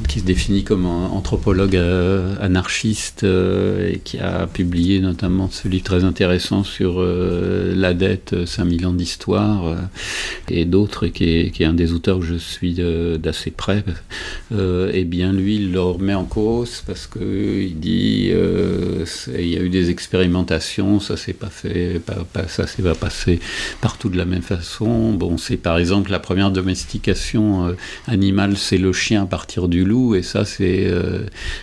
qui, 0.08 0.20
se 0.20 0.24
définit 0.24 0.62
comme 0.64 0.86
un 0.86 1.06
anthropologue 1.06 1.76
euh, 1.76 2.34
anarchiste 2.40 3.24
euh, 3.24 3.90
et 3.92 3.98
qui 3.98 4.18
a 4.18 4.46
publié 4.46 5.00
notamment 5.00 5.50
ce 5.50 5.68
livre 5.68 5.84
très 5.84 6.04
intéressant 6.04 6.62
sur 6.64 7.02
la 7.02 7.94
dette, 7.94 8.46
5000 8.46 8.86
ans 8.86 8.92
d'histoire, 8.92 9.76
et 10.48 10.64
d'autres, 10.64 11.06
qui 11.08 11.50
qui 11.50 11.62
est 11.62 11.66
un 11.66 11.74
des 11.74 11.92
auteurs 11.92 12.20
que 12.20 12.24
je 12.24 12.36
suis 12.36 12.74
d'assez 13.18 13.50
près, 13.50 13.84
eh 14.52 15.04
bien 15.04 15.32
lui, 15.32 15.56
il 15.56 15.72
le 15.72 15.80
remet 15.80 16.14
en 16.14 16.24
cause 16.24 16.82
parce 16.86 17.06
qu'il 17.06 17.78
dit 17.78 18.30
il 18.30 19.48
y 19.48 19.56
a 19.56 19.60
eu 19.60 19.68
des 19.68 19.90
expérimentations, 19.90 21.00
ça 21.00 21.16
s'est 21.16 21.32
pas 21.32 21.50
fait, 21.50 22.00
ça 22.48 22.66
s'est 22.66 22.82
pas 22.82 22.94
passé 22.94 23.40
partout 23.80 24.08
de 24.08 24.16
la 24.16 24.24
même 24.24 24.42
façon. 24.42 25.12
Bon, 25.12 25.38
c'est 25.38 25.56
par 25.56 25.78
exemple 25.78 26.10
la 26.10 26.20
première 26.20 26.50
domestication 26.50 27.74
animale, 28.06 28.23
c'est 28.56 28.78
le 28.78 28.92
chien 28.92 29.22
à 29.22 29.26
partir 29.26 29.68
du 29.68 29.84
loup, 29.84 30.14
et 30.14 30.22
ça 30.22 30.44
c'est 30.44 30.90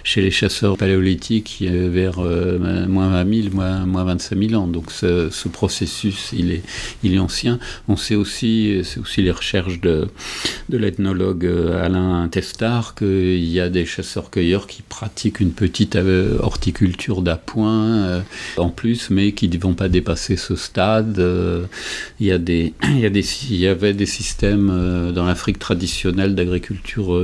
chez 0.04 0.22
les 0.22 0.32
chasseurs 0.32 0.78
paléolithiques 0.78 1.64
vers 1.64 2.20
moins 2.20 3.10
20 3.24 3.44
000, 3.44 3.56
moins, 3.56 3.86
moins 3.86 4.04
25 4.04 4.50
000 4.50 4.62
ans. 4.62 4.68
Donc 4.68 4.92
ce, 4.92 5.30
processus, 5.50 6.32
il 6.34 6.52
est, 6.52 6.64
il 7.04 7.14
est 7.14 7.20
ancien. 7.20 7.60
On 7.88 7.96
sait 7.96 8.16
aussi, 8.16 8.82
c'est 8.84 9.00
aussi 9.00 9.22
les 9.22 9.32
recherches 9.32 9.82
de, 9.82 10.08
de 10.70 10.78
l'ethnologue 10.78 11.46
euh, 11.46 11.86
Alain 11.86 12.28
Testard, 12.30 12.96
qu'il 12.96 13.44
y 13.44 13.60
a 13.60 13.70
des 13.70 13.86
chasseurs-cueilleurs 13.86 14.68
qui 14.68 14.82
pratiquent 14.82 15.40
une 15.40 15.52
petite 15.52 15.96
euh, 15.96 16.38
horticulture 16.40 17.22
d'appoint 17.22 17.94
euh, 17.94 18.22
en 18.58 18.70
plus, 18.70 19.10
mais 19.10 19.34
qui 19.34 19.50
ne 19.50 19.58
vont 19.58 19.74
pas 19.74 19.90
dépasser 19.90 20.38
ce 20.38 20.56
stade. 20.56 21.22
il, 22.20 22.28
y 22.28 22.32
a 22.32 22.38
des, 22.38 22.74
il, 22.84 23.00
y 23.00 23.06
a 23.06 23.10
des, 23.10 23.26
il 23.50 23.58
y 23.58 23.68
avait 23.68 23.94
des 23.94 24.06
systèmes 24.06 25.12
dans 25.14 25.26
l'Afrique 25.26 25.60
traditionnelle 25.60 26.36
d'agriculture 26.36 26.51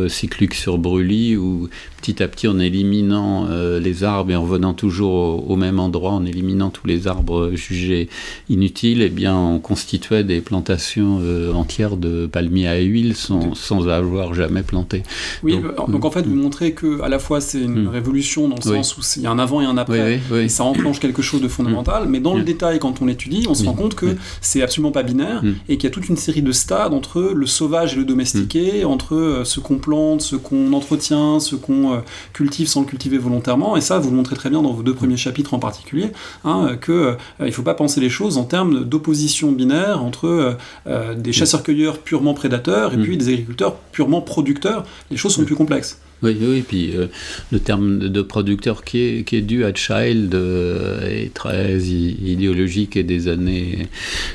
cyclique 0.09 0.53
sur 0.53 0.77
brûlis 0.77 1.35
où 1.35 1.69
petit 2.01 2.21
à 2.21 2.27
petit 2.27 2.47
en 2.47 2.59
éliminant 2.59 3.47
les 3.79 4.03
arbres 4.03 4.31
et 4.31 4.35
en 4.35 4.43
revenant 4.43 4.73
toujours 4.73 5.49
au, 5.49 5.55
même 5.55 5.79
endroit, 5.79 6.11
en 6.11 6.25
éliminant 6.25 6.69
tous 6.69 6.87
les 6.87 7.07
arbres 7.07 7.51
jugés 7.53 8.09
inutiles, 8.49 9.01
eh 9.01 9.09
bien, 9.09 9.35
on 9.35 9.59
constituait 9.59 10.23
des 10.23 10.41
plantations 10.41 11.19
euh, 11.21 11.53
entières 11.53 11.97
de 11.97 12.25
palmiers 12.25 12.67
à 12.67 12.79
huile 12.79 13.15
sans, 13.15 13.55
sans 13.55 13.87
avoir 13.87 14.33
jamais 14.33 14.63
planté. 14.63 15.03
Oui, 15.43 15.57
donc, 15.87 16.05
en 16.05 16.11
fait, 16.11 16.25
vous 16.25 16.35
montrez 16.35 16.73
que 16.73 17.01
à 17.01 17.09
la 17.09 17.19
fois 17.19 17.41
c'est 17.41 17.61
une 17.61 17.85
hmm. 17.85 17.87
révolution 17.89 18.47
dans 18.47 18.55
le 18.55 18.61
sens 18.61 18.97
où 18.97 19.01
il 19.17 19.23
y 19.23 19.27
a 19.27 19.31
un 19.31 19.39
avant 19.39 19.61
et 19.61 19.65
un 19.65 19.77
après, 19.77 20.19
et 20.35 20.49
ça 20.49 20.63
enclenche 20.63 20.99
quelque 20.99 21.21
chose 21.21 21.41
de 21.41 21.47
fondamental, 21.47 22.07
mais 22.07 22.19
dans 22.19 22.35
le 22.35 22.43
détail, 22.43 22.79
quand 22.79 23.01
on 23.01 23.05
l'étudie, 23.05 23.45
on 23.49 23.53
se 23.53 23.65
rend 23.65 23.73
compte 23.73 23.95
que 23.95 24.15
c'est 24.41 24.61
absolument 24.61 24.91
pas 24.91 25.03
binaire 25.03 25.43
et 25.69 25.77
qu'il 25.77 25.85
y 25.85 25.87
a 25.87 25.93
toute 25.93 26.09
une 26.09 26.17
série 26.17 26.41
de 26.41 26.51
stades 26.51 26.93
entre 26.93 27.21
le 27.33 27.45
sauvage 27.45 27.93
et 27.93 27.97
le 27.97 28.05
domestiqué, 28.05 28.85
entre 28.85 29.16
euh, 29.19 29.43
ce 29.45 29.59
qu'on 29.59 29.77
plante, 29.77 30.21
ce 30.21 30.35
qu'on 30.35 30.73
entretient, 30.73 31.39
ce 31.39 31.55
qu'on 31.55 31.93
euh, 31.93 31.97
cultive 32.33 32.67
sans 32.67 32.81
le 32.81 32.87
cultiver 32.87 33.17
volontairement, 33.17 33.77
et 33.77 33.81
ça, 33.81 33.99
vous 33.99 34.09
le 34.09 34.15
montrez 34.15 34.35
très 34.35 34.49
bien 34.49 34.61
dans 34.61 34.73
vos 34.73 34.83
deux 34.83 34.93
premiers 34.93 35.17
chapitres 35.17 35.53
en 35.53 35.59
particulier, 35.59 36.11
hein, 36.43 36.77
que 36.79 37.15
il 37.39 37.45
ne 37.45 37.51
faut 37.51 37.63
pas 37.63 37.73
penser 37.73 37.99
les 37.99 38.09
choses 38.09 38.37
en 38.37 38.43
termes 38.43 38.83
d'opposition 38.83 39.51
binaire 39.51 40.03
entre 40.03 40.27
euh, 40.27 40.53
euh, 40.87 41.15
des 41.15 41.33
chasseurs-cueilleurs 41.33 41.99
purement 41.99 42.33
prédateurs 42.33 42.93
et 42.93 42.97
mm. 42.97 43.03
puis 43.03 43.17
des 43.17 43.29
agriculteurs 43.29 43.75
purement 43.91 44.21
producteurs. 44.21 44.85
Les 45.11 45.17
choses 45.17 45.33
sont 45.33 45.41
mm. 45.41 45.45
plus 45.45 45.55
complexes. 45.55 45.99
Oui, 46.23 46.35
oui, 46.41 46.63
puis 46.67 46.95
euh, 46.95 47.07
le 47.51 47.59
terme 47.59 47.99
de 47.99 48.21
producteur 48.21 48.83
qui 48.83 48.99
est, 49.01 49.23
qui 49.23 49.35
est 49.35 49.41
dû 49.41 49.65
à 49.65 49.73
Child 49.73 50.33
est 50.33 51.33
très 51.33 51.79
idéologique 51.79 52.97
et 52.97 53.03
des 53.03 53.27
années 53.27 53.87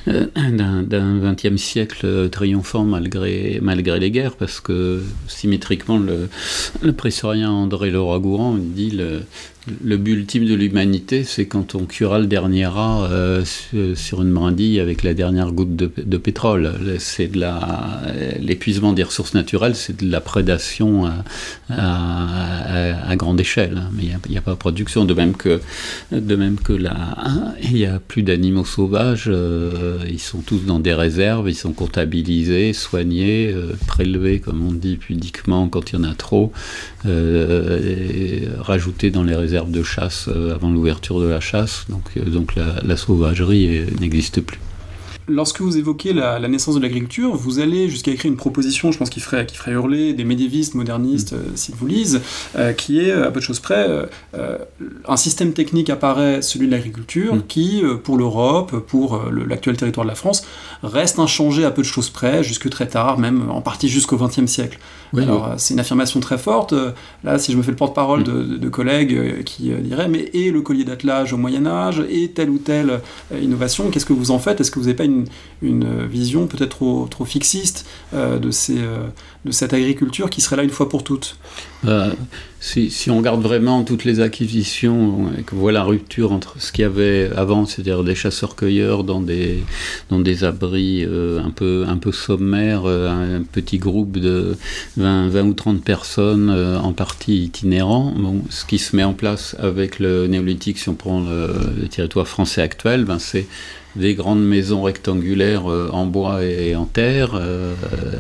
d'un 0.07 1.33
XXe 1.35 1.61
siècle 1.61 2.29
triomphant 2.31 2.85
malgré, 2.85 3.59
malgré 3.61 3.99
les 3.99 4.11
guerres, 4.11 4.37
parce 4.37 4.61
que 4.61 5.03
symétriquement, 5.27 5.99
le, 5.99 6.29
le 6.83 6.93
pressorien 6.93 7.51
André 7.51 7.91
Leroy-Gourand 7.91 8.59
dit 8.59 8.91
le, 8.91 9.23
le 9.85 9.97
but 9.97 10.13
ultime 10.13 10.45
de 10.47 10.55
l'humanité, 10.55 11.23
c'est 11.23 11.47
quand 11.47 11.75
on 11.75 11.85
cuira 11.85 12.19
le 12.19 12.27
dernier 12.27 12.67
rat 12.67 13.09
euh, 13.11 13.45
sur 13.95 14.23
une 14.23 14.33
brindille 14.33 14.81
avec 14.81 15.05
la 15.05 15.15
dernière 15.15 15.53
goutte 15.53 15.77
de, 15.77 16.17
pétrole. 16.17 16.73
C'est 16.99 17.29
de 17.29 17.45
l'épuisement 18.41 18.93
des 18.93 19.05
ressources 19.05 19.35
naturelles, 19.35 19.77
c'est 19.77 20.03
de 20.03 20.11
la 20.11 20.21
prédation 20.21 21.07
à, 21.07 21.25
grande 23.17 23.41
échelle. 23.41 23.79
Hein. 23.79 23.91
Mais 23.93 24.05
il 24.05 24.31
n'y 24.31 24.39
a, 24.39 24.41
pas 24.41 24.53
de 24.53 24.57
production. 24.57 25.05
De 25.05 25.15
même 25.15 25.35
que 25.35 25.61
de 26.11 26.37
même 26.37 26.57
que 26.57 26.73
là, 26.73 27.55
il 27.63 27.75
n'y 27.75 27.87
a 27.87 27.99
plus 27.99 28.23
d'animaux 28.23 28.65
sauvages. 28.65 29.27
Euh, 29.29 29.99
ils 30.09 30.21
sont 30.21 30.41
tous 30.41 30.61
dans 30.61 30.81
des 30.81 30.95
réserves. 30.95 31.49
Ils 31.49 31.55
sont 31.55 31.73
comptabilisés, 31.73 32.73
soignés, 32.73 33.53
euh, 33.53 33.73
prélevés, 33.87 34.41
comme 34.41 34.67
on 34.67 34.73
dit 34.73 34.97
pudiquement 34.97 35.69
quand 35.69 35.93
il 35.93 35.97
y 35.97 35.99
en 35.99 36.05
a 36.05 36.15
trop, 36.15 36.53
rajoutés 38.59 39.11
dans 39.11 39.25
les 39.25 39.35
réserves 39.35 39.71
de 39.71 39.83
chasse 39.83 40.29
euh, 40.29 40.55
avant 40.55 40.71
l'ouverture 40.71 41.21
de 41.21 41.27
la 41.27 41.41
chasse, 41.41 41.87
donc, 41.89 42.03
euh, 42.17 42.25
donc 42.25 42.55
la, 42.55 42.97
sauvagerie 42.97 43.79
euh, 43.79 43.87
n'existe 44.01 44.41
plus. 44.41 44.59
Lorsque 45.29 45.61
vous 45.61 45.77
évoquez 45.77 46.13
la, 46.13 46.39
naissance 46.49 46.75
de 46.75 46.81
l'agriculture, 46.81 47.35
vous 47.35 47.59
allez 47.61 47.89
jusqu'à 47.89 48.11
écrire 48.11 48.31
une 48.31 48.37
proposition, 48.37 48.93
je 48.93 48.99
pense 48.99 49.11
qui 49.11 49.21
ferait, 49.21 49.47
qui 49.47 49.57
ferait 49.57 49.73
hurler 49.73 50.13
des 50.13 50.25
médiévistes, 50.25 50.75
modernistes, 50.75 51.33
mm. 51.33 51.57
s'ils 51.57 51.75
vous 51.75 51.87
lisent, 51.87 52.21
qui 52.77 53.01
est, 53.01 53.13
à 53.13 53.31
peu 53.31 53.41
de 53.41 53.45
choses 53.45 53.61
près, 53.61 53.87
un 55.07 55.17
système 55.17 55.53
technique 55.53 55.91
apparaît, 55.91 56.43
celui 56.43 56.67
de 56.67 56.73
l'agriculture, 56.73 57.37
mm. 57.37 57.43
qui, 57.49 57.83
pour 58.03 58.17
l'Europe, 58.17 58.77
pour 58.87 59.23
l'actuel 59.31 59.77
territoire 59.77 60.05
de 60.05 60.11
la 60.11 60.17
France, 60.17 60.45
reste 60.83 61.19
inchangé 61.19 61.65
à 61.65 61.71
peu 61.71 61.83
de 61.83 61.87
choses 61.87 62.11
près, 62.11 62.43
jusque 62.43 62.69
très 62.71 62.89
tard, 62.89 63.19
même 63.19 63.51
en 63.51 63.61
partie 63.61 63.89
jusqu'au 63.89 64.17
XXe 64.17 64.47
siècle. 64.47 64.79
Alors, 65.19 65.47
euh, 65.47 65.55
c'est 65.59 65.75
une 65.75 65.81
affirmation 65.81 66.21
très 66.21 66.39
forte. 66.39 66.73
Euh, 66.73 66.93
là, 67.25 67.39
si 67.39 67.53
je 67.53 67.57
me 67.57 67.63
fais 67.63 67.71
le 67.71 67.77
porte-parole 67.77 68.21
mm. 68.21 68.59
de, 68.59 68.69
collègues 68.69 69.15
euh, 69.15 69.43
qui 69.43 69.71
diraient 69.71 70.09
Mais 70.09 70.31
et 70.33 70.51
le 70.51 70.63
collier 70.63 70.85
d'attelage 70.85 71.33
au 71.33 71.37
Moyen-Âge, 71.37 72.03
et 72.11 72.31
telle 72.31 72.51
ou 72.51 72.59
telle 72.59 73.01
innovation, 73.41 73.91
qu'est-ce 73.91 74.07
que 74.07 74.13
vous 74.13 74.31
en 74.31 74.39
faites? 74.39 74.61
Est-ce 74.61 74.71
que 74.71 74.79
vous 74.79 74.87
n'avez 74.87 74.97
pas 74.97 75.05
une, 75.05 75.12
une 75.63 76.07
vision 76.07 76.47
peut-être 76.47 77.09
trop, 77.09 77.25
fixiste 77.25 77.87
de, 78.13 78.51
ces, 78.51 78.79
de 79.45 79.51
cette 79.51 79.73
agriculture 79.73 80.29
qui 80.29 80.41
serait 80.41 80.57
là 80.57 80.65
une 80.65 80.71
fois 80.71 80.89
pour 80.89 81.05
toutes 81.05 81.37
si, 82.61 82.91
si, 82.91 83.11
on 83.11 83.19
regarde 83.19 83.43
vraiment 83.43 83.83
toutes 83.83 84.05
les 84.05 84.21
acquisitions 84.21 85.33
et 85.37 85.43
qu'on 85.43 85.57
voit 85.57 85.73
la 85.73 85.83
rupture 85.83 86.31
entre 86.31 86.61
ce 86.61 86.71
qu'il 86.71 86.83
y 86.83 86.85
avait 86.85 87.29
avant, 87.35 87.67
c'est-à-dire 87.67 88.05
des 88.05 88.15
chasseurs-cueilleurs 88.15 89.03
dans 89.03 89.21
des, 89.21 89.65
abris 90.45 91.05
un, 91.05 91.51
peu, 91.51 92.13
sommaires, 92.13 92.87
un 92.87 93.43
petit 93.51 93.79
groupe 93.79 94.19
de 94.19 94.57
20, 94.97 95.43
ou 95.43 95.55
30 95.55 95.83
personnes, 95.83 96.51
euh, 96.51 96.79
en 96.79 96.93
partie 96.93 97.45
itinérants. 97.45 98.13
Bon, 98.17 98.43
ce 98.51 98.65
qui 98.65 98.79
se 98.79 98.95
met 98.95 99.05
en 99.05 99.13
place 99.13 99.57
avec 99.59 99.99
le 99.99 100.27
néolithique, 100.27 100.79
si 100.79 100.89
on 100.89 100.95
prend 100.95 101.21
le, 101.21 101.89
territoire 101.89 102.29
français 102.29 102.63
actuel, 102.63 103.05
ben 103.05 103.19
c'est 103.19 103.47
des 103.97 104.15
grandes 104.15 104.45
maisons 104.45 104.83
rectangulaires 104.83 105.71
euh, 105.71 105.89
en 105.93 106.07
bois 106.07 106.45
et, 106.45 106.75
en 106.75 106.85
terre, 106.85 107.33
euh, 107.35 107.75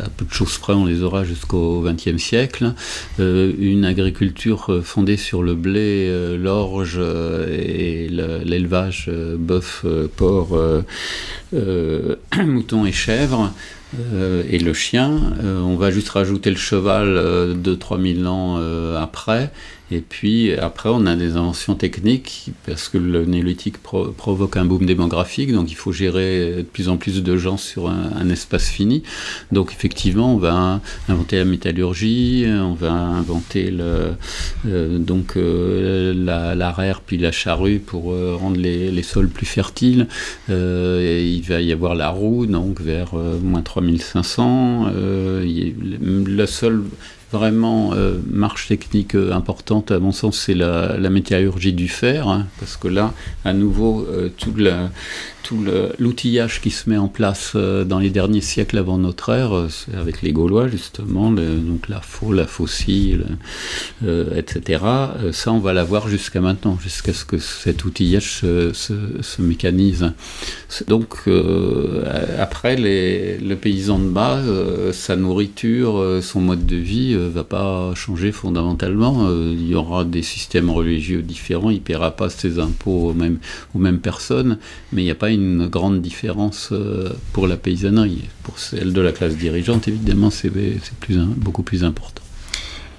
à 0.05 0.09
peu 0.09 0.25
de 0.25 0.33
choses 0.33 0.59
près, 0.59 0.73
on 0.73 0.85
les 0.85 1.02
aura 1.02 1.25
jusqu'au 1.25 1.83
XXe 1.83 2.23
siècle. 2.23 2.75
une 3.19 3.85
agriculture 3.85 4.81
fondée 4.83 5.17
sur 5.17 5.43
le 5.43 5.55
blé, 5.55 6.37
l'orge 6.37 7.00
et 7.50 8.09
l'élevage 8.09 9.11
bœuf, 9.38 9.85
porc, 10.17 10.59
mouton 12.45 12.87
et 12.87 12.93
chèvre. 12.93 13.52
Euh, 14.00 14.43
et 14.49 14.59
le 14.59 14.73
chien. 14.73 15.21
Euh, 15.43 15.61
on 15.61 15.76
va 15.76 15.91
juste 15.91 16.09
rajouter 16.09 16.50
le 16.50 16.57
cheval 16.57 17.09
euh, 17.09 17.55
2-3 17.55 18.17
000 18.23 18.26
ans 18.26 18.57
euh, 18.59 19.00
après. 19.00 19.52
Et 19.92 20.00
puis 20.00 20.54
après, 20.54 20.88
on 20.90 21.04
a 21.04 21.16
des 21.16 21.37
inventions 21.37 21.75
techniques 21.75 22.46
parce 22.66 22.88
que 22.88 22.96
le 22.96 23.26
néolithique 23.26 23.76
provoque 23.82 24.56
un 24.56 24.64
boom 24.64 24.87
démographique, 24.87 25.52
donc 25.52 25.70
il 25.70 25.75
faut 25.75 25.92
gérer 25.92 26.56
de 26.56 26.62
plus 26.62 26.88
en 26.88 26.96
plus 26.96 27.22
de 27.22 27.37
gens 27.37 27.58
sur 27.58 27.90
un, 27.90 28.30
espace 28.30 28.70
fini. 28.70 29.02
Donc 29.50 29.70
effectivement, 29.70 30.32
on 30.34 30.38
va 30.38 30.80
inventer 31.11 31.37
la 31.37 31.44
métallurgie, 31.44 32.46
on 32.49 32.72
va 32.72 32.90
inventer 32.90 33.70
le, 33.70 34.12
euh, 34.66 34.99
donc 34.99 35.37
euh, 35.37 36.14
puis 37.06 37.18
la 37.18 37.32
charrue 37.32 37.78
pour 37.78 38.12
euh, 38.12 38.34
rendre 38.40 38.56
les, 38.56 39.02
sols 39.02 39.28
plus 39.28 39.44
fertiles. 39.44 40.06
il 40.49 41.42
va 41.46 41.61
y 41.61 41.70
avoir 41.70 41.94
la 41.94 42.08
roue, 42.08 42.46
donc 42.46 42.80
vers 42.80 43.14
moins 43.14 43.61
3500. 43.61 44.87
le 44.94 46.46
seul 46.46 46.82
vraiment 47.32 47.94
euh, 47.94 48.18
marche 48.30 48.68
technique 48.68 49.14
euh, 49.14 49.32
importante, 49.32 49.90
à 49.90 49.98
mon 49.98 50.12
sens, 50.12 50.38
c'est 50.38 50.54
la, 50.54 50.98
métallurgie 51.10 51.72
du 51.72 51.88
fer, 51.88 52.28
hein, 52.28 52.46
parce 52.60 52.76
que 52.76 52.88
là, 52.88 53.12
à 53.44 53.52
nouveau, 53.52 54.06
euh, 54.08 54.28
tout 54.36 54.54
la, 54.56 54.90
tout 55.42 55.64
l'outillage 55.98 56.60
qui 56.60 56.70
se 56.70 56.88
met 56.88 56.96
en 56.96 57.08
place 57.08 57.56
dans 57.56 57.98
les 57.98 58.10
derniers 58.10 58.40
siècles 58.40 58.78
avant 58.78 58.98
notre 58.98 59.30
ère, 59.30 59.52
avec 59.98 60.22
les 60.22 60.32
Gaulois 60.32 60.68
justement, 60.68 61.30
donc 61.30 61.88
la 61.88 62.00
faux, 62.00 62.32
la 62.32 62.46
euh, 64.04 64.36
etc. 64.36 64.84
ça, 65.32 65.52
on 65.52 65.58
va 65.58 65.72
l'avoir 65.72 66.08
jusqu'à 66.08 66.40
maintenant, 66.40 66.78
jusqu'à 66.80 67.12
ce 67.12 67.24
que 67.24 67.38
cet 67.38 67.84
outillage 67.84 68.40
se, 68.40 69.42
mécanise. 69.42 70.12
Donc 70.88 71.16
après, 72.38 72.76
les, 72.76 73.38
le 73.38 73.56
paysan 73.56 73.98
de 73.98 74.08
base, 74.08 74.92
sa 74.92 75.16
nourriture, 75.16 76.20
son 76.22 76.40
mode 76.40 76.66
de 76.66 76.76
vie, 76.76 77.16
va 77.29 77.45
pas 77.45 77.95
changer 77.95 78.33
fondamentalement. 78.33 79.29
il 79.31 79.67
y 79.67 79.75
aura 79.75 80.05
des 80.05 80.23
systèmes 80.23 80.71
religieux 80.71 81.23
différents, 81.23 81.71
il 81.71 81.76
ne 81.76 81.81
paiera 81.81 82.12
pas 82.12 82.31
ses 82.31 82.59
impôts 82.59 83.11
aux 83.11 83.14
mêmes, 83.14 83.38
aux 83.75 83.79
mêmes 83.79 84.00
personnes, 84.00 84.59
mais 84.93 85.02
il 85.02 85.05
n'y 85.05 85.11
a 85.11 85.17
pas 85.17 85.31
une 85.31 85.67
grande 85.67 86.00
différence 86.00 86.73
pour 87.33 87.47
la 87.47 87.57
paysannerie. 87.57 88.29
Pour 88.43 88.59
celle 88.59 88.93
de 88.93 89.00
la 89.00 89.12
classe 89.12 89.37
dirigeante, 89.37 89.88
évidemment, 89.88 90.31
c'est 90.31 90.50
plus, 90.50 91.19
beaucoup 91.37 91.62
plus 91.62 91.85
important. 91.85 92.23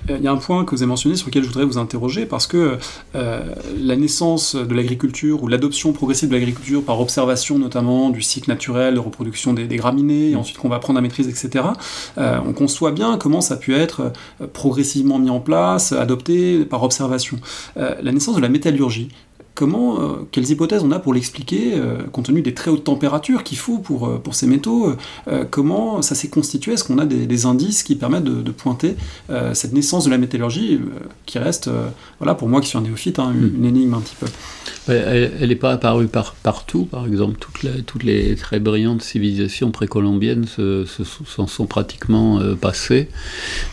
Euh, 0.09 0.17
il 0.17 0.23
y 0.23 0.27
a 0.27 0.31
un 0.31 0.37
point 0.37 0.65
que 0.65 0.71
vous 0.71 0.81
avez 0.81 0.89
mentionné 0.89 1.15
sur 1.15 1.27
lequel 1.27 1.43
je 1.43 1.47
voudrais 1.47 1.65
vous 1.65 1.77
interroger, 1.77 2.25
parce 2.25 2.47
que 2.47 2.77
euh, 3.15 3.55
la 3.77 3.95
naissance 3.95 4.55
de 4.55 4.73
l'agriculture 4.73 5.43
ou 5.43 5.47
l'adoption 5.47 5.93
progressive 5.93 6.29
de 6.29 6.33
l'agriculture 6.33 6.83
par 6.83 6.99
observation 6.99 7.57
notamment 7.57 8.09
du 8.09 8.21
cycle 8.21 8.49
naturel 8.49 8.95
de 8.95 8.99
reproduction 8.99 9.53
des, 9.53 9.67
graminées, 9.67 10.31
et 10.31 10.35
ensuite 10.35 10.57
qu'on 10.57 10.69
va 10.69 10.75
apprendre 10.77 10.99
à 10.99 11.01
maîtriser, 11.01 11.29
etc., 11.29 11.65
euh, 12.17 12.39
on 12.45 12.53
conçoit 12.53 12.91
bien 12.91 13.17
comment 13.17 13.41
ça 13.41 13.55
a 13.55 13.57
pu 13.57 13.73
être 13.73 14.11
progressivement 14.53 15.19
mis 15.19 15.29
en 15.29 15.39
place, 15.39 15.91
adopté 15.91 16.65
par 16.65 16.83
observation. 16.83 17.37
la 17.75 18.11
naissance 18.11 18.35
de 18.35 18.41
la 18.41 18.49
métallurgie, 18.49 19.09
Comment, 19.55 20.01
euh, 20.01 20.27
quelles 20.31 20.49
hypothèses 20.49 20.81
on 20.83 20.89
a 20.89 20.97
pour 20.97 21.13
l'expliquer, 21.13 21.73
euh, 21.75 22.01
compte 22.11 22.25
tenu 22.25 22.41
des 22.41 22.55
très 22.55 22.71
hautes 22.71 22.85
températures 22.85 23.43
qu'il 23.43 23.59
faut 23.59 23.77
pour, 23.77 24.07
euh, 24.07 24.17
pour 24.17 24.33
ces 24.33 24.47
métaux 24.47 24.95
Comment 25.51 26.01
ça 26.01 26.15
s'est 26.15 26.29
constitué? 26.29 26.73
Est-ce 26.73 26.83
qu'on 26.83 26.97
a 26.97 27.05
des, 27.05 27.45
indices 27.45 27.83
qui 27.83 27.95
permettent 27.95 28.23
de, 28.23 28.51
pointer 28.51 28.95
cette 29.53 29.73
naissance 29.73 30.05
de 30.05 30.09
la 30.09 30.17
métallurgie 30.17 30.79
qui 31.25 31.39
reste, 31.39 31.69
voilà, 32.19 32.35
pour 32.35 32.47
moi 32.47 32.61
qui 32.61 32.67
suis 32.67 32.77
un 32.77 32.81
néophyte, 32.81 33.19
hein, 33.19 33.33
une, 33.33 33.55
une, 33.57 33.65
énigme 33.65 33.93
un 33.95 33.99
petit 33.99 34.15
peu 34.19 34.27
elle 34.87 35.47
n'est 35.47 35.55
pas 35.55 35.71
apparue 35.71 36.07
par, 36.07 36.35
partout, 36.35 36.83
par 36.83 37.05
exemple. 37.05 37.37
Toutes, 37.39 37.85
toutes 37.85 38.03
les 38.03 38.35
très 38.35 38.59
brillantes 38.59 39.01
civilisations 39.01 39.71
précolombiennes 39.71 40.45
s'en 40.45 40.85
se, 40.85 41.47
sont 41.47 41.67
pratiquement 41.67 42.41
passées. 42.59 43.07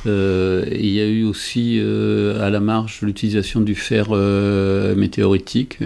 Il 0.07 0.91
y 0.91 1.01
a 1.01 1.07
eu 1.07 1.25
aussi 1.25 1.81
à 1.81 2.49
la 2.49 2.61
marge 2.61 3.01
l'utilisation 3.03 3.61
du 3.61 3.75
fer 3.75 4.11
météoritique 4.97 5.80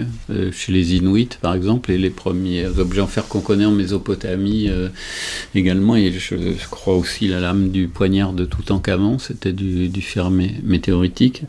chez 0.53 0.73
les 0.73 0.95
Inuits, 0.95 1.29
par 1.41 1.55
exemple, 1.55 1.91
et 1.91 1.99
les 1.99 2.11
premiers 2.11 2.67
objets 2.79 3.01
en 3.01 3.07
fer 3.07 3.27
qu'on 3.27 3.41
connaît 3.41 3.65
en 3.65 3.73
Mésopotamie 3.73 4.69
également. 5.55 5.97
Et 5.97 6.13
je, 6.13 6.37
crois 6.71 6.97
aussi 6.97 7.29
la 7.29 7.41
lame 7.41 7.71
du 7.71 7.89
poignard 7.89 8.33
de 8.33 8.45
Toutankhamon, 8.45 9.19
c'était 9.19 9.53
du, 9.53 9.91
fer 10.01 10.31
météoritique. 10.31 11.43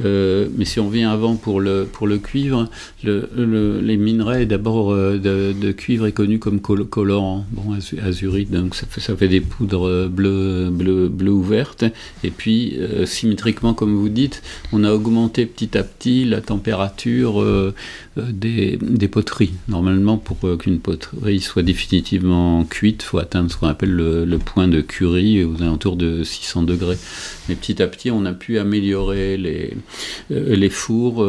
mais 0.00 0.64
si 0.64 0.80
on 0.80 0.88
vient 0.88 1.10
avant 1.10 1.36
pour 1.36 1.60
le, 1.60 1.86
pour 1.90 2.06
le 2.06 2.18
cuivre, 2.18 2.68
le, 3.02 3.80
les 3.80 3.96
minerais 3.96 4.46
d'abord 4.46 4.92
euh, 4.92 5.18
de, 5.18 5.72
cuivre 5.72 6.06
est 6.06 6.12
connu 6.12 6.38
comme 6.38 6.60
colorant, 6.60 7.44
bon, 7.50 7.76
azurite, 8.02 8.50
donc 8.50 8.74
ça 8.74 9.16
fait, 9.16 9.28
des 9.28 9.40
poudres 9.40 10.08
bleues 10.08 10.70
bleu, 10.70 11.08
bleu 11.08 11.30
ouvertes. 11.30 11.84
Et 12.24 12.30
puis, 12.30 12.76
euh, 12.78 13.06
symétriquement, 13.06 13.74
comme 13.74 13.94
vous 13.94 14.08
dites, 14.08 14.42
on 14.72 14.84
a 14.84 14.92
augmenté 14.92 15.46
petit 15.46 15.76
à 15.76 15.82
petit 15.82 16.24
la 16.24 16.40
température 16.40 17.40
euh, 17.40 17.74
des, 18.16 18.78
des, 18.80 19.08
poteries. 19.08 19.52
Normalement, 19.68 20.18
pour 20.18 20.38
qu'une 20.58 20.80
poterie 20.80 21.40
soit 21.40 21.62
définitivement 21.62 22.64
cuite, 22.64 23.02
il 23.02 23.06
faut 23.06 23.18
atteindre 23.18 23.50
ce 23.50 23.56
qu'on 23.56 23.68
appelle 23.68 23.92
le, 23.92 24.38
point 24.38 24.68
de 24.68 24.80
Curie 24.80 25.44
aux 25.44 25.62
alentours 25.62 25.96
de 25.96 26.22
600 26.22 26.64
degrés. 26.64 26.98
Mais 27.48 27.54
petit 27.54 27.82
à 27.82 27.86
petit, 27.86 28.10
on 28.10 28.24
a 28.26 28.32
pu 28.32 28.58
améliorer 28.58 29.36
les, 29.36 30.70
fours, 30.70 31.24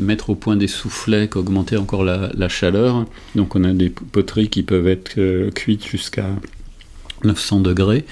mettre 0.00 0.30
au 0.30 0.34
point 0.34 0.56
des 0.56 0.68
soufflets 0.68 1.28
qu'augmenter 1.28 1.76
encore 1.76 2.04
la, 2.04 2.48
chaleur. 2.48 3.04
Donc 3.34 3.56
on 3.56 3.64
a 3.64 3.72
des 3.72 3.90
poteries 3.90 4.48
qui 4.48 4.62
peuvent 4.62 4.88
être 4.88 5.18
euh, 5.18 5.50
cuites 5.50 5.86
jusqu'à 5.86 6.30
900 7.24 7.60
degrés. 7.60 8.04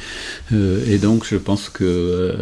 Euh, 0.52 0.84
et 0.86 0.98
donc, 0.98 1.24
je 1.24 1.36
pense 1.36 1.68
que 1.68 1.84
euh, 1.84 2.32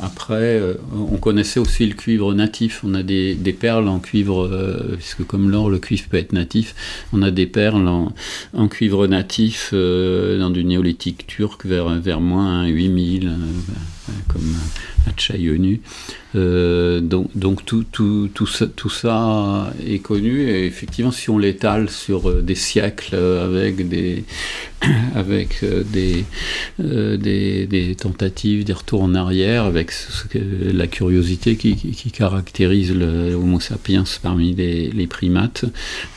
après, 0.00 0.60
on 0.94 1.16
connaissait 1.16 1.60
aussi 1.60 1.86
le 1.86 1.94
cuivre 1.94 2.34
natif. 2.34 2.82
On 2.84 2.94
a 2.94 3.02
des, 3.02 3.36
perles 3.58 3.88
en 3.88 3.98
cuivre, 3.98 4.48
puisque 4.96 5.24
comme 5.24 5.50
l'or, 5.50 5.70
le 5.70 5.78
cuivre 5.78 6.04
peut 6.08 6.16
être 6.16 6.32
natif. 6.32 6.74
On 7.12 7.22
a 7.22 7.30
des 7.30 7.46
perles 7.46 7.88
en, 7.88 8.68
cuivre 8.68 9.06
natif 9.06 9.72
dans 9.72 10.50
du 10.50 10.64
néolithique 10.64 11.26
turc 11.26 11.64
vers, 11.64 11.88
vers 12.00 12.20
moins 12.20 12.66
8000, 12.66 13.32
comme 14.28 14.54
à 15.06 15.12
Tchaïonu. 15.12 15.80
Euh, 16.34 17.00
donc, 17.00 17.30
donc 17.34 17.64
tout, 17.64 17.84
tout, 17.90 18.28
tout, 18.34 18.46
ça, 18.46 18.66
tout, 18.66 18.90
ça, 18.90 19.72
est 19.86 19.98
connu 20.00 20.42
et 20.42 20.66
effectivement 20.66 21.10
si 21.10 21.30
on 21.30 21.38
l'étale 21.38 21.88
sur 21.88 22.28
euh, 22.28 22.42
des 22.42 22.54
siècles 22.54 23.14
euh, 23.14 23.46
avec 23.46 23.88
des, 23.88 24.24
avec 25.14 25.64
des, 25.64 26.24
des, 26.78 27.96
tentatives, 27.98 28.64
des 28.64 28.72
retours 28.74 29.02
en 29.02 29.14
arrière, 29.14 29.64
avec 29.64 29.92
la 30.34 30.86
curiosité 30.86 31.56
qui, 31.56 31.74
caractérise 32.12 32.94
le 32.94 33.34
Homo 33.34 33.60
sapiens 33.60 34.04
parmi 34.22 34.54
les, 34.54 34.90
les 34.90 35.06
primates, 35.06 35.64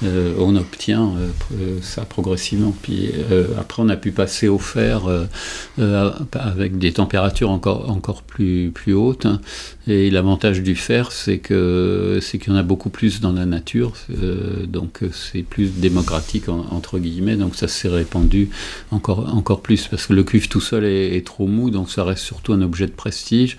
on 0.03 0.55
obtient 0.55 1.11
ça 1.81 2.05
progressivement. 2.05 2.73
Puis 2.81 3.11
après 3.59 3.83
on 3.83 3.89
a 3.89 3.97
pu 3.97 4.11
passer 4.11 4.47
au 4.47 4.57
fer 4.57 5.03
avec 5.77 6.77
des 6.77 6.93
températures 6.93 7.49
encore, 7.49 7.80
encore 7.87 8.23
plus, 8.23 8.71
plus 8.71 8.93
hautes. 8.93 9.27
Et 9.87 10.01
et 10.01 10.09
l'avantage 10.09 10.63
du 10.63 10.75
fer, 10.75 11.11
c'est 11.11 11.37
que 11.37 12.17
c'est 12.21 12.39
qu'il 12.39 12.51
y 12.51 12.55
en 12.55 12.59
a 12.59 12.63
beaucoup 12.63 12.89
plus 12.89 13.21
dans 13.21 13.33
la 13.33 13.45
nature, 13.45 13.93
euh, 14.23 14.65
donc 14.65 15.01
c'est 15.13 15.43
plus 15.43 15.69
démocratique 15.77 16.49
entre 16.49 16.97
guillemets, 16.97 17.35
donc 17.35 17.55
ça 17.55 17.67
s'est 17.67 17.87
répandu 17.87 18.49
encore 18.89 19.31
encore 19.35 19.61
plus 19.61 19.87
parce 19.87 20.07
que 20.07 20.13
le 20.13 20.23
cuivre 20.23 20.49
tout 20.49 20.59
seul 20.59 20.85
est, 20.85 21.23
trop 21.25 21.45
mou, 21.45 21.69
donc 21.69 21.91
ça 21.91 22.03
reste 22.03 22.23
surtout 22.23 22.53
un 22.53 22.63
objet 22.63 22.87
de 22.87 22.91
prestige. 22.91 23.57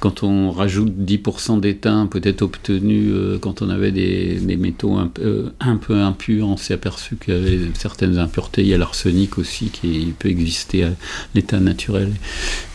Quand 0.00 0.24
on 0.24 0.50
rajoute 0.50 0.92
10% 0.98 1.60
d'étain, 1.60 2.06
peut-être 2.06 2.42
obtenu 2.42 3.10
euh, 3.10 3.38
quand 3.38 3.62
on 3.62 3.70
avait 3.70 3.92
des, 3.92 4.56
métaux 4.56 4.94
un, 4.94 5.12
euh, 5.20 5.50
un, 5.60 5.76
peu 5.76 5.94
impurs, 5.94 6.48
on 6.48 6.56
s'est 6.56 6.74
aperçu 6.74 7.16
qu'il 7.16 7.34
y 7.34 7.36
avait 7.36 7.60
certaines 7.74 8.18
impuretés. 8.18 8.62
Il 8.62 8.68
y 8.68 8.74
a 8.74 8.78
l'arsenic 8.78 9.38
aussi 9.38 9.70
qui 9.70 10.12
peut 10.18 10.28
exister 10.28 10.84
à 10.84 10.90
l'état 11.36 11.60
naturel, 11.60 12.10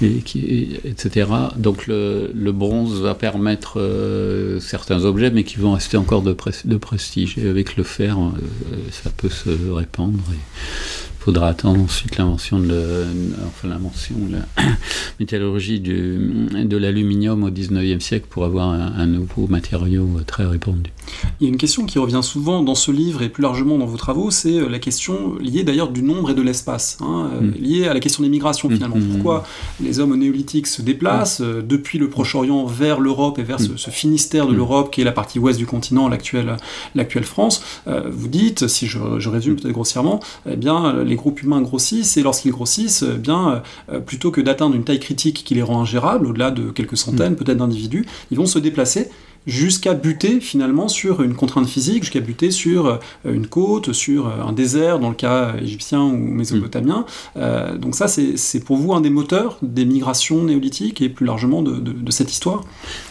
et 0.01 0.21
qui, 0.23 0.69
etc. 0.89 1.29
Donc 1.55 1.87
le, 1.87 2.31
le 2.33 2.51
bronze 2.51 3.03
permettre 3.17 3.79
euh, 3.79 4.59
certains 4.59 5.05
objets, 5.05 5.31
mais 5.31 5.43
qui 5.43 5.57
vont 5.57 5.73
rester 5.73 5.97
encore 5.97 6.21
de, 6.21 6.35
de 6.65 6.77
prestige. 6.77 7.37
Et 7.37 7.47
avec 7.47 7.77
le 7.77 7.83
fer, 7.83 8.17
euh, 8.19 8.31
ça 8.91 9.09
peut 9.15 9.29
se 9.29 9.49
répandre. 9.71 10.19
Et 10.33 10.39
faudra 11.19 11.49
attendre 11.49 11.81
ensuite 11.81 12.17
l'invention 12.17 12.59
de, 12.59 13.05
enfin 13.45 13.67
l'invention 13.67 14.15
la 14.31 14.63
métallurgie 15.19 15.79
du, 15.79 16.17
de 16.53 16.77
l'aluminium 16.77 17.43
au 17.43 17.49
19e 17.49 17.99
siècle 17.99 18.27
pour 18.29 18.45
avoir 18.45 18.69
un, 18.69 19.05
nouveau 19.05 19.47
matériau 19.47 20.21
très 20.25 20.45
répandu. 20.45 20.91
Il 21.39 21.43
y 21.43 21.47
a 21.47 21.49
une 21.49 21.57
question 21.57 21.85
qui 21.85 21.99
revient 21.99 22.21
souvent 22.21 22.63
dans 22.63 22.75
ce 22.75 22.91
livre 22.91 23.21
et 23.21 23.29
plus 23.29 23.43
largement 23.43 23.77
dans 23.77 23.85
vos 23.85 23.97
travaux, 23.97 24.31
c'est 24.31 24.57
euh, 24.57 24.69
la 24.69 24.79
question 24.79 25.35
liée 25.39 25.63
d'ailleurs 25.63 25.89
du 25.89 26.01
nombre 26.01 26.31
et 26.31 26.33
de 26.33 26.41
l'espace, 26.41 26.97
hein, 27.01 27.29
euh, 27.33 27.41
mm. 27.41 27.51
liée 27.59 27.87
à 27.87 27.93
la 27.93 27.99
question 27.99 28.23
des 28.23 28.29
migrations 28.29 28.69
mm. 28.69 28.73
finalement. 28.73 28.97
Mm. 28.97 29.09
Pourquoi 29.13 29.45
les 29.81 29.99
hommes 29.99 30.15
néolithiques 30.15 30.67
se 30.67 30.81
déplacent 30.81 31.41
euh, 31.41 31.61
depuis 31.61 31.97
le 31.97 32.09
Proche-Orient 32.09 32.65
vers 32.65 32.99
l'Europe 32.99 33.39
et 33.39 33.43
vers 33.43 33.59
ce, 33.59 33.89
Finistère 33.89 34.45
de 34.45 34.53
l'Europe 34.53 34.91
qui 34.91 35.01
est 35.01 35.03
la 35.03 35.11
partie 35.11 35.39
ouest 35.39 35.57
du 35.57 35.65
continent, 35.65 36.07
l'actuelle 36.07 36.57
France 37.23 37.63
Vous 37.87 38.27
dites, 38.27 38.67
si 38.67 38.85
je, 38.85 38.99
je 39.17 39.29
résume 39.29 39.55
peut-être 39.55 39.73
grossièrement, 39.73 40.19
eh 40.47 40.55
bien 40.55 41.03
les 41.03 41.15
groupes 41.15 41.41
humains 41.41 41.61
grossissent, 41.61 42.17
et 42.17 42.23
lorsqu'ils 42.23 42.51
grossissent, 42.51 43.03
eh 43.07 43.17
bien, 43.17 43.61
euh, 43.91 43.99
plutôt 43.99 44.31
que 44.31 44.41
d'atteindre 44.41 44.75
une 44.75 44.83
taille 44.83 44.99
critique 44.99 45.43
qui 45.43 45.55
les 45.55 45.61
rend 45.61 45.81
ingérables, 45.81 46.27
au-delà 46.27 46.51
de 46.51 46.71
quelques 46.71 46.97
centaines 46.97 47.35
peut-être 47.35 47.57
d'individus, 47.57 48.05
ils 48.31 48.37
vont 48.37 48.45
se 48.45 48.59
déplacer 48.59 49.09
jusqu'à 49.47 49.93
buter 49.93 50.39
finalement 50.39 50.87
sur 50.87 51.21
une 51.21 51.33
contrainte 51.33 51.67
physique, 51.67 52.03
jusqu'à 52.03 52.19
buter 52.19 52.51
sur 52.51 52.87
euh, 52.87 52.97
une 53.25 53.47
côte, 53.47 53.93
sur 53.93 54.27
euh, 54.27 54.43
un 54.45 54.53
désert 54.53 54.99
dans 54.99 55.09
le 55.09 55.15
cas 55.15 55.55
égyptien 55.61 56.01
ou 56.03 56.15
mésopotamien. 56.15 57.05
Euh, 57.37 57.77
donc 57.77 57.95
ça, 57.95 58.07
c'est 58.07 58.63
pour 58.63 58.77
vous 58.77 58.93
un 58.93 59.01
des 59.01 59.09
moteurs 59.09 59.57
des 59.61 59.85
migrations 59.85 60.43
néolithiques 60.43 61.01
et 61.01 61.09
plus 61.09 61.25
largement 61.25 61.63
de, 61.63 62.11
cette 62.11 62.31
histoire? 62.31 62.63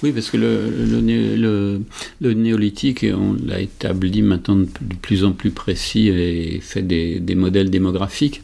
Oui, 0.03 0.13
parce 0.13 0.29
que 0.31 0.37
le, 0.37 0.71
le, 1.01 1.81
le, 2.21 2.35
néolithique, 2.35 3.07
on 3.15 3.37
l'a 3.47 3.61
établi 3.61 4.23
maintenant 4.23 4.57
de 4.57 4.67
plus 5.01 5.25
en 5.25 5.33
plus 5.33 5.51
précis 5.51 6.09
et 6.09 6.61
fait 6.61 6.83
des, 6.83 7.21
des 7.21 7.35
modèles 7.35 7.71
démographiques, 7.71 8.43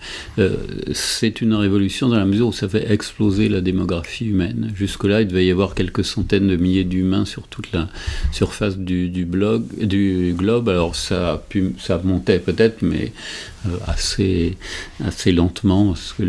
c'est 0.93 1.41
une 1.41 1.55
révolution 1.55 2.09
dans 2.09 2.17
la 2.17 2.25
mesure 2.25 2.49
où 2.49 2.53
ça 2.53 2.69
fait 2.69 2.91
exploser 2.91 3.49
la 3.49 3.61
démographie 3.61 4.27
humaine. 4.27 4.73
Jusque-là, 4.75 5.23
il 5.23 5.29
devait 5.29 5.47
y 5.47 5.51
avoir 5.51 5.75
quelques 5.75 6.05
centaines 6.05 6.49
de 6.49 6.57
milliers 6.57 6.85
d'humains 6.85 7.25
sur 7.25 7.49
toute 7.49 7.73
surface 8.33 8.77
du, 8.77 9.25
blog, 9.25 9.65
du 9.79 10.35
globe. 10.37 10.69
Alors 10.69 10.97
ça, 10.97 11.43
ça 11.79 12.01
montait 12.03 12.39
peut-être, 12.39 12.83
mais 12.83 13.13
assez, 13.87 14.57
assez 15.05 15.33
lentement, 15.33 15.89
parce 15.89 16.13
que 16.13 16.25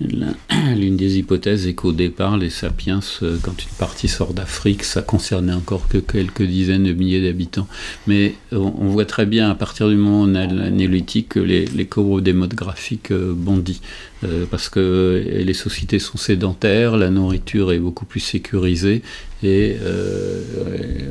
L'une 0.76 0.96
des 0.96 1.18
hypothèses 1.18 1.66
est 1.66 1.74
qu'au 1.74 1.92
départ, 1.92 2.36
les 2.36 2.50
sapiens, 2.50 3.00
euh, 3.22 3.36
quand 3.42 3.64
une 3.64 3.76
partie 3.78 4.06
sort 4.06 4.32
d'Afrique, 4.32 4.84
ça 4.84 5.02
concernait 5.02 5.52
encore 5.52 5.88
que 5.88 5.98
quelques 5.98 6.42
dizaines 6.42 6.84
de 6.84 6.92
milliers 6.92 7.20
d'habitants. 7.20 7.66
Mais 8.06 8.34
on 8.52 8.86
voit 8.86 9.06
très 9.06 9.26
bien 9.26 9.50
à 9.50 9.56
partir 9.56 9.88
du 9.88 9.96
moment 9.96 10.20
où 10.20 10.28
on 10.28 10.34
a 10.36 10.46
la 10.46 10.70
néolithique 10.70 11.30
que 11.30 11.40
les, 11.40 11.66
les 11.66 11.86
courbes 11.86 12.22
démographiques 12.22 13.10
euh, 13.10 13.32
bondissent. 13.34 13.80
Euh, 14.24 14.46
parce 14.50 14.68
que 14.68 15.24
les 15.44 15.54
sociétés 15.54 15.98
sont 15.98 16.18
sédentaires, 16.18 16.96
la 16.96 17.10
nourriture 17.10 17.72
est 17.72 17.78
beaucoup 17.78 18.04
plus 18.04 18.20
sécurisée 18.20 19.02
et 19.42 19.76
euh, 19.80 20.42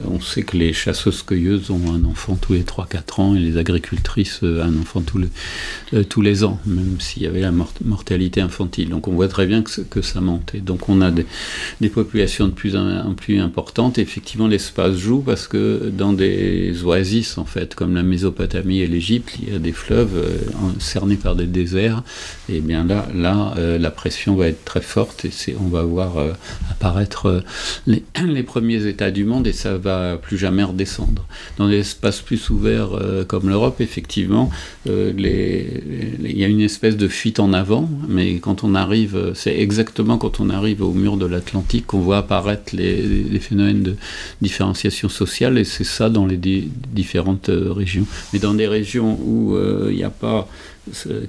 on 0.10 0.20
sait 0.20 0.44
que 0.44 0.58
les 0.58 0.74
chasseuses-cueilleuses 0.74 1.72
ont 1.72 1.94
un 1.94 2.04
enfant 2.06 2.36
tous 2.36 2.54
les 2.54 2.64
3-4 2.64 3.22
ans 3.22 3.36
et 3.36 3.40
les 3.40 3.58
agricultrices 3.58 4.40
euh, 4.44 4.64
un 4.64 4.78
enfant 4.80 5.02
tous 5.02 5.20
les, 5.20 6.06
tous 6.06 6.22
les 6.22 6.44
ans, 6.44 6.60
même 6.66 7.00
s'il 7.00 7.24
y 7.24 7.28
avait 7.28 7.42
la 7.42 7.52
mortalité 7.52 8.42
infantile. 8.42 8.90
Donc 8.90 9.08
on 9.08 9.14
voit 9.14 9.28
très 9.28 9.46
bien 9.46 9.64
que, 9.64 10.02
ça 10.02 10.22
monte. 10.22 10.56
Et 10.56 10.60
donc 10.60 10.90
on 10.90 11.02
a 11.02 11.12
des, 11.12 11.26
des, 11.82 11.90
populations 11.90 12.48
de 12.48 12.54
plus 12.54 12.76
en 12.76 13.14
plus 13.14 13.40
importantes. 13.40 13.98
Et 13.98 14.02
effectivement, 14.02 14.48
l'espace 14.48 14.96
joue 14.96 15.22
parce 15.22 15.48
que 15.48 15.92
dans 15.92 16.14
des 16.14 16.84
oasis, 16.84 17.38
en 17.38 17.46
fait, 17.46 17.76
comme 17.76 17.96
la 17.96 18.04
Mésopotamie 18.04 18.80
et 18.80 18.88
l'Égypte, 18.88 19.38
il 19.42 19.54
y 19.54 19.56
a 19.56 19.60
des 19.60 19.72
fleuves 19.72 20.24
cernés 20.80 21.16
par 21.16 21.36
des 21.36 21.48
déserts. 21.48 22.04
Et 22.50 22.60
bien 22.60 22.84
là, 22.84 23.08
là, 23.14 23.54
euh, 23.58 23.78
la 23.78 23.92
pression 23.92 24.36
va 24.36 24.48
être 24.48 24.64
très 24.66 24.82
forte 24.82 25.26
et 25.26 25.56
on 25.60 25.68
va 25.68 25.84
voir 25.84 26.18
euh, 26.18 26.34
apparaître 26.72 27.28
euh, 27.28 27.42
les, 28.26 28.44
premiers 28.44 28.86
États 28.86 29.12
du 29.12 29.26
monde 29.26 29.48
et 29.48 29.54
ça 29.54 29.78
va 29.78 30.18
plus 30.18 30.38
jamais 30.38 30.64
redescendre. 30.64 31.26
Dans 31.58 31.68
des 31.68 31.80
espaces 31.80 32.22
plus 32.22 32.50
ouverts 32.50 32.90
comme 33.28 33.50
l'Europe, 33.50 33.82
effectivement, 33.82 34.50
il 34.86 36.08
y 36.22 36.44
a 36.44 36.48
une 36.48 36.62
espèce 36.62 36.98
de 36.98 37.08
fuite 37.08 37.40
en 37.40 37.54
avant, 37.54 37.90
mais 38.08 38.36
quand 38.36 38.64
on 38.64 38.76
arrive, 38.76 39.32
c'est 39.36 39.58
exactement 39.58 40.18
quand 40.18 40.40
on 40.40 40.50
arrive 40.50 40.82
au 40.82 40.94
mur 40.94 41.18
de 41.18 41.26
l'Atlantique 41.26 41.88
qu'on 41.88 42.00
voit 42.00 42.18
apparaître 42.18 42.76
les, 42.76 43.40
phénomènes 43.40 43.84
de 43.84 43.96
différenciation 44.42 45.10
sociale 45.10 45.58
et 45.58 45.64
c'est 45.64 45.84
ça 45.84 46.10
dans 46.10 46.26
les 46.26 46.38
différentes 46.38 47.50
régions. 47.52 48.06
Mais 48.34 48.40
dans 48.40 48.54
des 48.54 48.68
régions 48.68 49.20
où 49.26 49.58
il 49.90 49.96
n'y 49.96 50.04
a 50.04 50.10
pas 50.10 50.48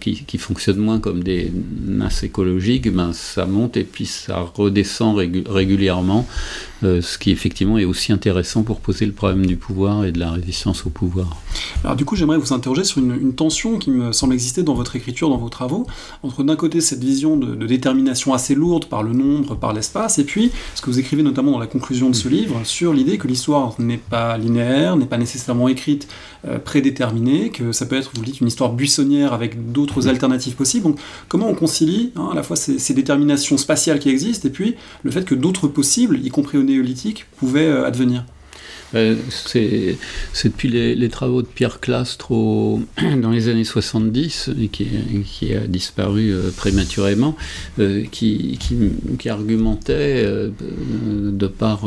qui, 0.01 0.25
qui, 0.25 0.39
fonctionnent 0.39 0.79
moins 0.79 1.01
comme 1.01 1.23
des 1.23 1.53
masses 1.85 2.23
écologiques, 2.23 2.93
ben, 2.93 3.13
ça 3.13 3.47
monte 3.47 3.77
et 3.77 3.85
puis 3.85 4.07
ça 4.07 4.41
redescend 4.55 5.17
régulièrement, 5.17 6.27
euh, 6.85 7.03
ce 7.03 7.19
qui 7.19 7.31
effectivement 7.31 7.79
est 7.79 7.85
aussi 7.85 8.13
intéressant 8.13 8.63
pour 8.63 8.81
poser 8.81 9.07
le 9.07 9.13
problème 9.13 9.47
du 9.47 9.57
pouvoir 9.57 10.05
et 10.05 10.13
de 10.13 10.19
la 10.19 10.31
résistance 10.31 10.87
au 10.87 10.91
pouvoir. 10.91 11.37
Alors 11.85 11.97
du 11.97 12.05
coup, 12.05 12.17
j'aimerais 12.17 12.39
vous 12.39 12.53
interroger 12.53 12.85
sur 12.85 12.99
une, 12.99 13.35
tension 13.35 13.79
qui 13.79 13.91
me 13.91 14.13
semble 14.13 14.35
exister 14.35 14.63
dans 14.63 14.75
votre 14.75 14.97
écriture, 14.97 15.29
dans 15.29 15.39
vos 15.39 15.49
travaux, 15.49 15.87
entre 16.23 16.43
d'un 16.43 16.57
côté 16.57 16.81
cette 16.81 17.03
vision 17.03 17.37
de, 17.37 17.55
de, 17.55 17.67
détermination 17.67 18.33
assez 18.33 18.55
lourde 18.55 18.87
par 18.87 19.03
le 19.03 19.13
nombre, 19.13 19.55
par 19.55 19.73
l'espace, 19.73 20.19
et 20.19 20.25
puis 20.25 20.51
ce 20.75 20.83
que 20.83 20.91
vous 20.91 20.99
écrivez 20.99 21.23
notamment 21.23 21.53
dans 21.53 21.59
la 21.59 21.67
conclusion 21.67 22.11
de 22.11 22.15
ce 22.15 22.29
livre 22.29 22.61
sur 22.65 22.93
l'idée 22.93 23.19
que 23.19 23.29
l'histoire 23.29 23.75
n'est 23.79 23.99
pas 23.99 24.39
linéaire, 24.39 24.97
n'est 24.97 25.07
pas 25.07 25.19
nécessairement 25.19 25.69
écrite 25.69 26.09
euh, 26.47 26.59
prédéterminée, 26.59 27.51
que 27.51 27.73
ça 27.73 27.87
peut 27.87 27.97
être, 27.97 28.13
vous 28.15 28.25
dites, 28.25 28.41
une 28.41 28.47
histoire 28.47 28.73
buissonnière 28.73 29.33
avec 29.33 29.48
d'autres 29.57 30.09
alternatives 30.09 30.55
possibles. 30.55 30.95
Comment 31.29 31.49
on 31.49 31.55
concilie 31.55 32.13
hein, 32.17 32.29
à 32.33 32.35
la 32.35 32.43
fois 32.43 32.57
ces, 32.57 32.95
déterminations 32.95 33.59
spatiales 33.59 33.99
qui 33.99 34.09
existent 34.11 34.49
et 34.49 34.51
puis 34.51 34.77
le 35.03 35.11
fait 35.11 35.25
que 35.25 35.35
d'autres 35.35 35.69
possibles, 35.69 36.19
y 36.19 36.29
compris 36.31 36.59
au 36.59 36.63
néolithique, 36.63 37.27
pouvaient 37.39 37.69
euh, 37.69 37.87
advenir? 37.87 38.25
C'est 38.93 39.97
depuis 40.45 40.69
les, 40.69 41.09
travaux 41.09 41.43
de 41.43 41.47
Pierre 41.47 41.81
Clastre 41.81 42.31
dans 42.33 43.31
les 43.31 43.49
années 43.49 43.65
70, 43.65 44.51
et 44.61 44.69
qui, 44.69 45.55
a 45.55 45.67
disparu 45.67 46.31
euh, 46.33 46.51
prématurément, 46.57 47.37
euh, 47.79 48.05
qui, 48.11 48.59
argumentait, 49.29 50.25
de 50.25 51.47
par 51.47 51.87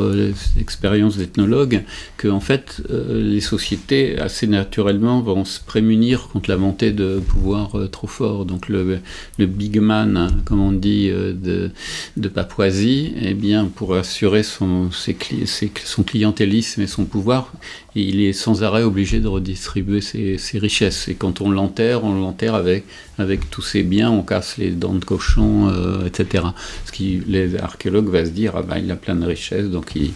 l'expérience 0.56 1.18
d'ethnologue, 1.18 1.84
que 2.18 2.28
en 2.28 2.40
fait, 2.40 2.82
les 2.90 3.42
sociétés, 3.42 4.20
assez 4.20 4.48
naturellement, 4.48 5.22
vont 5.22 5.46
se 5.46 5.60
prémunir 5.60 6.30
contre 6.32 6.50
la 6.50 6.58
montée 6.58 6.92
de 6.92 7.20
pouvoir 7.20 7.78
trop 7.92 8.08
fort. 8.08 8.46
Donc 8.46 8.70
le, 8.70 9.00
big 9.40 9.80
man, 9.80 10.42
comme 10.46 10.62
on 10.62 10.72
dit, 10.72 11.10
de, 11.10 11.72
de 12.18 12.28
Papouasie, 12.28 13.14
eh 13.22 13.34
bien, 13.34 13.66
pour 13.66 13.96
assurer 13.96 14.44
son, 14.44 14.90
son 14.92 16.04
clientélisme 16.04 16.86
son 16.92 17.06
pouvoir, 17.06 17.52
il 17.96 18.22
est 18.22 18.34
sans 18.34 18.64
arrêt 18.64 18.84
obligé 18.84 19.20
de 19.20 19.28
redistribuer 19.28 20.02
ses, 20.02 20.38
richesses. 20.60 21.08
Et 21.08 21.16
quand 21.16 21.42
on 21.42 21.50
l'enterre, 21.50 22.04
on 22.04 22.14
l'enterre 22.14 22.56
avec, 22.56 22.84
avec 23.18 23.50
tous 23.50 23.62
ses 23.62 23.84
biens, 23.84 24.12
on 24.12 24.22
casse 24.22 24.58
les 24.58 24.70
dents 24.70 24.94
de 24.94 25.04
cochon, 25.04 25.70
euh, 25.70 26.06
etc. 26.06 26.46
Ce 26.86 26.92
qui, 26.92 27.22
les 27.28 27.58
archéologues 27.58 28.08
vont 28.08 28.26
se 28.26 28.32
dire, 28.32 28.54
ah 28.56 28.62
ben, 28.62 28.78
il 28.78 28.92
a 28.92 28.96
plein 28.96 29.16
de 29.16 29.26
richesses, 29.26 29.70
donc 29.70 29.96
il, 29.96 30.12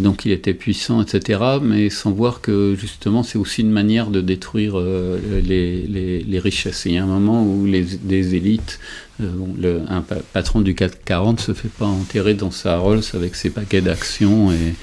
donc 0.00 0.24
il 0.24 0.32
était 0.32 0.54
puissant, 0.54 1.02
etc. 1.02 1.40
Mais 1.62 1.90
sans 1.90 2.12
voir 2.12 2.40
que 2.40 2.74
justement, 2.78 3.22
c'est 3.22 3.38
aussi 3.38 3.62
une 3.62 3.70
manière 3.72 4.10
de 4.10 4.20
détruire 4.20 4.74
euh, 4.76 5.18
les, 5.42 5.82
les, 5.82 6.38
richesses. 6.38 6.84
il 6.86 6.92
y 6.92 6.98
a 6.98 7.04
un 7.04 7.06
moment 7.06 7.44
où 7.44 7.64
les, 7.64 7.82
des 7.82 8.34
élites 8.34 8.78
euh, 9.20 9.30
le, 9.56 9.82
un 9.88 10.02
patron 10.32 10.60
du 10.60 10.74
440 10.74 11.38
se 11.38 11.52
fait 11.52 11.68
pas 11.68 11.86
enterrer 11.86 12.34
dans 12.34 12.50
sa 12.50 12.78
Rolls 12.78 13.02
avec 13.14 13.36
ses 13.36 13.50
paquets 13.50 13.80
d'actions 13.80 14.50
et, 14.50 14.74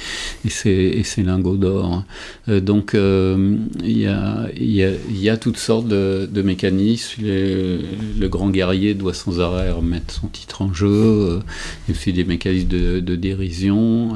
et, 0.46 1.04
ses, 1.04 1.24
lingots 1.24 1.58
d'or. 1.58 2.06
Euh, 2.48 2.62
donc 2.62 2.96
euh, 2.96 3.58
il 3.84 3.98
y, 3.98 4.08
a, 4.08 4.48
y, 4.58 4.84
a, 4.84 4.92
y, 5.10 5.30
a, 5.30 5.36
toutes 5.36 5.58
sortes 5.58 5.88
de, 5.88 6.30
de 6.32 6.42
mécanismes. 6.42 7.24
le 7.24 8.28
grand 8.28 8.50
guerrier 8.50 8.94
doit 8.94 9.14
sans 9.14 9.42
arrêt 9.42 9.70
remettre 9.72 10.14
son 10.14 10.28
titre 10.28 10.62
en 10.62 10.74
jeu. 10.74 11.40
il 11.88 11.92
y 11.92 11.98
a 11.98 12.00
aussi 12.00 12.14
des 12.14 12.24
mécanismes 12.24 12.70
de, 12.70 13.00
de 13.02 13.16
dérision. 13.16 14.16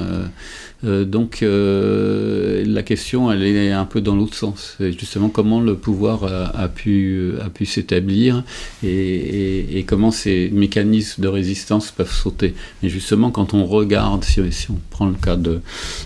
Euh, 0.83 1.05
donc 1.05 1.41
euh, 1.41 2.63
la 2.65 2.83
question, 2.83 3.31
elle 3.31 3.43
est 3.43 3.71
un 3.71 3.85
peu 3.85 4.01
dans 4.01 4.15
l'autre 4.15 4.35
sens. 4.35 4.77
Justement 4.79 5.29
comment 5.29 5.61
le 5.61 5.75
pouvoir 5.75 6.23
a, 6.23 6.67
pu, 6.67 7.33
a 7.43 7.49
pu 7.49 7.65
s'établir 7.65 8.43
et, 8.83 9.83
comment 9.87 10.11
ces 10.11 10.49
mécanismes 10.51 11.21
de 11.21 11.27
résistance 11.27 11.91
peuvent 11.91 12.11
sauter. 12.11 12.53
Mais 12.81 12.89
justement, 12.89 13.31
quand 13.31 13.53
on 13.53 13.65
regarde, 13.65 14.23
si, 14.23 14.41
on 14.69 14.79
prend 14.89 15.07
le 15.07 15.15
cas 15.15 15.35
de 15.35 15.61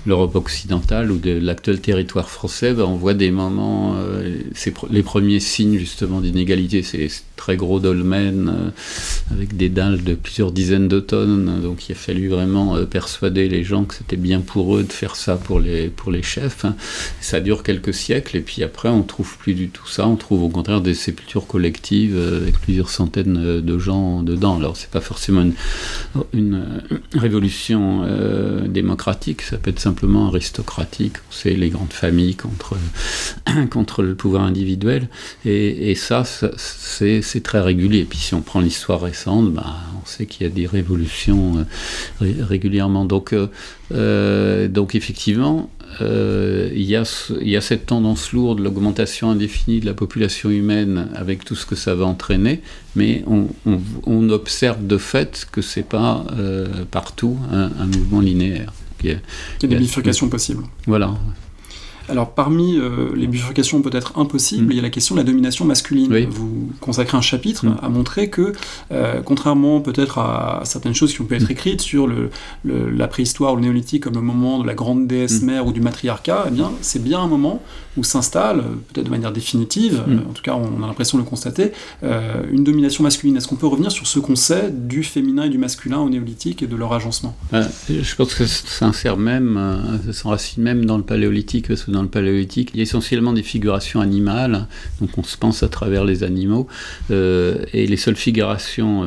l'Europe 0.05 0.35
occidentale 0.35 1.11
ou 1.11 1.17
de 1.17 1.31
l'actuel 1.31 1.79
territoire 1.79 2.29
français, 2.29 2.73
ben, 2.73 2.83
on 2.83 2.95
voit 2.95 3.13
des 3.13 3.31
moments, 3.31 3.95
euh, 4.67 4.71
les 4.89 5.03
premiers 5.03 5.39
signes 5.39 5.77
justement 5.77 6.21
d'inégalité, 6.21 6.83
c'est 6.83 7.09
très 7.35 7.55
gros 7.55 7.79
dolmens 7.79 8.71
avec 9.31 9.55
des 9.55 9.69
dalles 9.69 10.03
de 10.03 10.13
plusieurs 10.13 10.51
dizaines 10.51 10.87
de 10.87 10.99
tonnes. 10.99 11.61
Donc 11.61 11.87
il 11.87 11.93
a 11.93 11.95
fallu 11.95 12.27
vraiment 12.27 12.83
persuader 12.85 13.47
les 13.47 13.63
gens 13.63 13.85
que 13.85 13.95
c'était 13.95 14.17
bien 14.17 14.41
pour 14.41 14.75
eux 14.75 14.83
de 14.83 14.91
faire 14.91 15.15
ça 15.15 15.37
pour 15.37 15.59
les, 15.59 15.87
pour 15.87 16.11
les 16.11 16.23
chefs. 16.23 16.65
Ça 17.21 17.39
dure 17.39 17.63
quelques 17.63 17.93
siècles 17.93 18.37
et 18.37 18.41
puis 18.41 18.63
après 18.63 18.89
on 18.89 19.03
trouve 19.03 19.37
plus 19.37 19.53
du 19.53 19.69
tout 19.69 19.87
ça. 19.87 20.07
On 20.07 20.15
trouve 20.15 20.43
au 20.43 20.49
contraire 20.49 20.81
des 20.81 20.93
sépultures 20.93 21.47
collectives 21.47 22.15
euh, 22.15 22.41
avec 22.41 22.59
plusieurs 22.59 22.89
centaines 22.89 23.37
euh, 23.37 23.61
de 23.61 23.77
gens 23.77 24.23
dedans. 24.23 24.57
Alors 24.57 24.77
c'est 24.77 24.89
pas 24.89 25.01
forcément 25.01 25.45
une, 26.33 26.55
euh, 26.55 26.97
révolution 27.13 27.79
démocratique, 28.67 29.41
ça 29.41 29.57
peut 29.57 29.71
être 29.71 29.79
simplement 29.79 30.27
aristocratique. 30.27 31.13
C'est 31.29 31.53
les 31.53 31.69
grandes 31.69 31.93
familles 31.93 32.35
contre, 32.35 32.75
contre 33.69 34.03
le 34.03 34.15
pouvoir 34.15 34.43
individuel. 34.49 35.09
Et, 35.45 35.91
et 35.91 35.95
ça, 35.95 36.23
c'est 36.25 37.43
très 37.43 37.61
régulier. 37.61 37.99
Et 37.99 38.05
puis 38.05 38.19
si 38.19 38.33
on 38.33 38.41
prend 38.41 38.59
l'histoire 38.59 39.01
récente, 39.01 39.53
bah, 39.53 39.77
on 40.01 40.05
sait 40.05 40.25
qu'il 40.25 40.45
y 40.45 40.49
a 40.49 40.53
des 40.53 40.67
révolutions 40.67 41.65
régulièrement. 42.19 43.05
Donc 43.05 43.33
euh, 43.91 44.67
donc 44.67 44.95
effectivement, 44.95 45.69
euh, 46.01 46.69
il, 46.73 46.83
y 46.83 46.95
a, 46.95 47.03
il, 47.41 47.49
y 47.49 47.57
a, 47.57 47.61
cette 47.61 47.87
tendance 47.87 48.31
lourde, 48.31 48.59
l'augmentation 48.59 49.31
indéfinie 49.31 49.79
de 49.79 49.85
la 49.85 49.93
population 49.93 50.49
humaine 50.49 51.09
avec 51.15 51.43
tout 51.43 51.55
ce 51.55 51.65
que 51.65 51.75
ça 51.75 51.95
va 51.95 52.05
entraîner, 52.05 52.61
mais 52.95 53.23
on, 53.25 53.47
on, 54.05 54.29
observe 54.29 54.85
de 54.85 54.97
fait 54.97 55.47
que 55.51 55.61
c'est 55.61 55.87
pas 55.87 56.25
euh, 56.37 56.67
partout 56.91 57.37
un, 57.51 57.85
mouvement 57.85 58.21
linéaire. 58.21 58.71
Il 59.03 59.09
y 59.09 59.13
a, 59.13 59.17
il 59.61 59.63
y 59.69 59.73
a 59.73 59.75
des 59.75 59.81
bifurcations 59.83 60.29
possibles. 60.29 60.63
Voilà. 60.85 61.15
Alors 62.09 62.33
parmi 62.33 62.77
euh, 62.77 63.09
les 63.15 63.27
bifurcations 63.27 63.81
peut-être 63.81 64.17
impossibles, 64.17 64.67
mm. 64.67 64.71
il 64.71 64.75
y 64.75 64.79
a 64.79 64.83
la 64.83 64.89
question 64.89 65.15
de 65.15 65.19
la 65.19 65.25
domination 65.25 65.65
masculine. 65.65 66.27
Vous 66.29 66.71
consacrez 66.79 67.17
un 67.17 67.21
chapitre 67.21 67.65
mm. 67.65 67.77
à 67.81 67.89
montrer 67.89 68.29
que, 68.29 68.53
euh, 68.91 69.21
contrairement 69.21 69.81
peut-être 69.81 70.17
à 70.17 70.61
certaines 70.65 70.95
choses 70.95 71.13
qui 71.13 71.21
ont 71.21 71.25
pu 71.25 71.35
être 71.35 71.49
mm. 71.49 71.51
écrites 71.51 71.81
sur 71.81 72.07
le, 72.07 72.29
la 72.63 73.07
préhistoire 73.07 73.53
ou 73.53 73.55
le 73.57 73.61
néolithique 73.61 74.03
comme 74.03 74.15
le 74.15 74.21
moment 74.21 74.59
de 74.59 74.67
la 74.67 74.73
grande 74.73 75.07
déesse 75.07 75.41
mère 75.41 75.67
ou 75.67 75.71
du 75.71 75.81
matriarcat, 75.81 76.45
eh 76.47 76.51
bien 76.51 76.71
c'est 76.81 77.03
bien 77.03 77.19
un 77.19 77.27
moment 77.27 77.61
où 77.97 78.03
s'installe, 78.03 78.63
peut-être 78.93 79.05
de 79.05 79.11
manière 79.11 79.31
définitive, 79.31 80.03
en 80.29 80.33
tout 80.33 80.41
cas 80.41 80.55
on 80.55 80.83
a 80.83 80.87
l'impression 80.87 81.17
de 81.17 81.23
le 81.23 81.29
constater, 81.29 81.71
euh, 82.03 82.43
une 82.51 82.63
domination 82.63 83.03
masculine. 83.03 83.35
Est-ce 83.37 83.47
qu'on 83.47 83.55
peut 83.55 83.67
revenir 83.67 83.91
sur 83.91 84.07
ce 84.07 84.19
qu'on 84.19 84.35
sait 84.35 84.71
du 84.71 85.03
féminin 85.03 85.43
et 85.43 85.49
du 85.49 85.57
masculin 85.57 85.99
au 85.99 86.09
néolithique 86.09 86.63
et 86.63 86.67
de 86.67 86.75
leur 86.75 86.93
agencement? 86.93 87.35
Je 87.51 88.15
pense 88.15 88.33
que 88.33 88.45
ça 88.45 88.67
s'insère 88.67 89.17
même, 89.17 89.59
ça 90.05 90.13
s'enracine 90.13 90.63
même 90.63 90.85
dans 90.85 90.97
le 90.97 91.03
paléolithique, 91.03 91.67
que 91.67 91.75
dans 91.99 92.03
le 92.03 92.09
paléolithique, 92.09 92.71
il 92.73 92.77
y 92.77 92.79
a 92.79 92.83
essentiellement 92.83 93.33
des 93.33 93.43
figurations 93.43 93.99
animales, 93.99 94.67
donc 95.01 95.17
on 95.17 95.23
se 95.23 95.35
pense 95.35 95.63
à 95.63 95.67
travers 95.67 96.05
les 96.05 96.23
animaux, 96.23 96.67
et 97.09 97.87
les 97.87 97.97
seules 97.97 98.15
figurations 98.15 99.03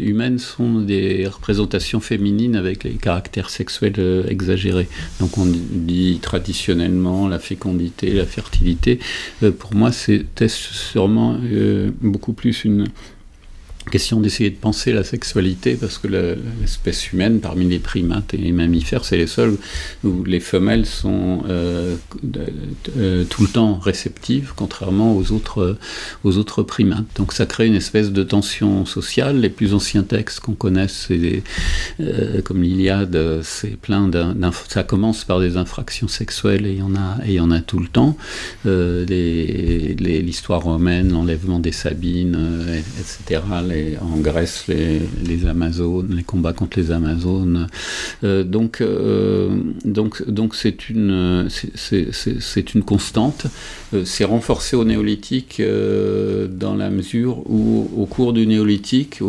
humaines 0.00 0.38
sont 0.38 0.80
des 0.80 1.26
représentations 1.26 2.00
féminines 2.00 2.56
avec 2.56 2.84
les 2.84 2.92
caractères 2.92 3.50
sexuels 3.50 4.24
exagérés. 4.30 4.88
Donc 5.20 5.36
on 5.36 5.44
dit 5.44 6.18
traditionnellement 6.22 7.28
la 7.28 7.38
fécondité, 7.38 8.14
la 8.14 8.24
fertilité. 8.24 8.98
pour 9.58 9.74
moi, 9.74 9.92
c'était 9.92 10.48
sûrement 10.48 11.38
beaucoup 12.00 12.32
plus 12.32 12.64
une 12.64 12.86
question 13.90 14.20
d'essayer 14.20 14.50
de 14.50 14.56
penser 14.56 14.92
la 14.92 15.04
sexualité 15.04 15.74
parce 15.74 15.98
que 15.98 16.08
l'espèce 16.08 17.12
humaine 17.12 17.40
parmi 17.40 17.66
les 17.66 17.78
primates 17.78 18.34
et 18.34 18.36
les 18.36 18.52
mammifères 18.52 19.04
c'est 19.04 19.16
les 19.16 19.26
seuls 19.26 19.56
où 20.04 20.24
les 20.24 20.40
femelles 20.40 20.86
sont 20.86 21.44
euh, 21.48 21.96
euh, 22.96 23.24
tout 23.24 23.42
le 23.42 23.48
temps 23.48 23.78
réceptives 23.78 24.52
contrairement 24.56 25.16
aux 25.16 25.32
autres 25.32 25.78
aux 26.24 26.36
autres 26.36 26.62
primates. 26.62 27.06
Donc 27.16 27.32
ça 27.32 27.46
crée 27.46 27.66
une 27.66 27.74
espèce 27.74 28.10
de 28.12 28.22
tension 28.22 28.84
sociale. 28.86 29.40
Les 29.40 29.50
plus 29.50 29.74
anciens 29.74 30.02
textes 30.02 30.40
qu'on 30.40 30.54
connaisse 30.54 31.08
euh, 31.10 32.42
comme 32.42 32.62
l'Iliade 32.62 33.40
c'est 33.42 33.76
plein 33.76 34.08
d'un 34.08 34.34
ça 34.68 34.82
commence 34.82 35.24
par 35.24 35.40
des 35.40 35.56
infractions 35.56 36.08
sexuelles 36.08 36.66
et 36.66 36.72
il 36.72 36.78
y 36.78 36.82
en 36.82 36.94
a 36.96 37.18
et 37.24 37.30
il 37.30 37.34
y 37.34 37.40
en 37.40 37.50
a 37.50 37.60
tout 37.60 37.78
le 37.78 37.88
temps. 37.88 38.16
L'histoire 38.64 40.62
romaine 40.62 41.12
l'enlèvement 41.12 41.60
des 41.60 41.72
Sabines 41.72 42.36
etc 42.98 43.42
en 44.00 44.18
Grèce 44.18 44.66
les, 44.68 45.46
Amazones, 45.46 46.14
les 46.16 46.22
combats 46.22 46.52
contre 46.52 46.78
les 46.78 46.90
Amazones. 46.90 47.66
Euh, 48.24 48.42
donc, 48.44 48.80
euh, 48.80 49.56
donc, 49.84 50.28
donc 50.28 50.54
c'est 50.54 50.88
une, 50.88 51.48
c'est 51.74 52.74
une 52.74 52.82
constante. 52.82 53.46
Euh, 53.94 54.04
c'est 54.04 54.24
renforcé 54.24 54.76
au 54.76 54.84
néolithique 54.84 55.60
dans 55.60 56.74
la 56.74 56.90
mesure 56.90 57.38
où, 57.50 57.88
au 57.96 58.06
cours 58.06 58.32
du 58.32 58.46
néolithique, 58.46 59.20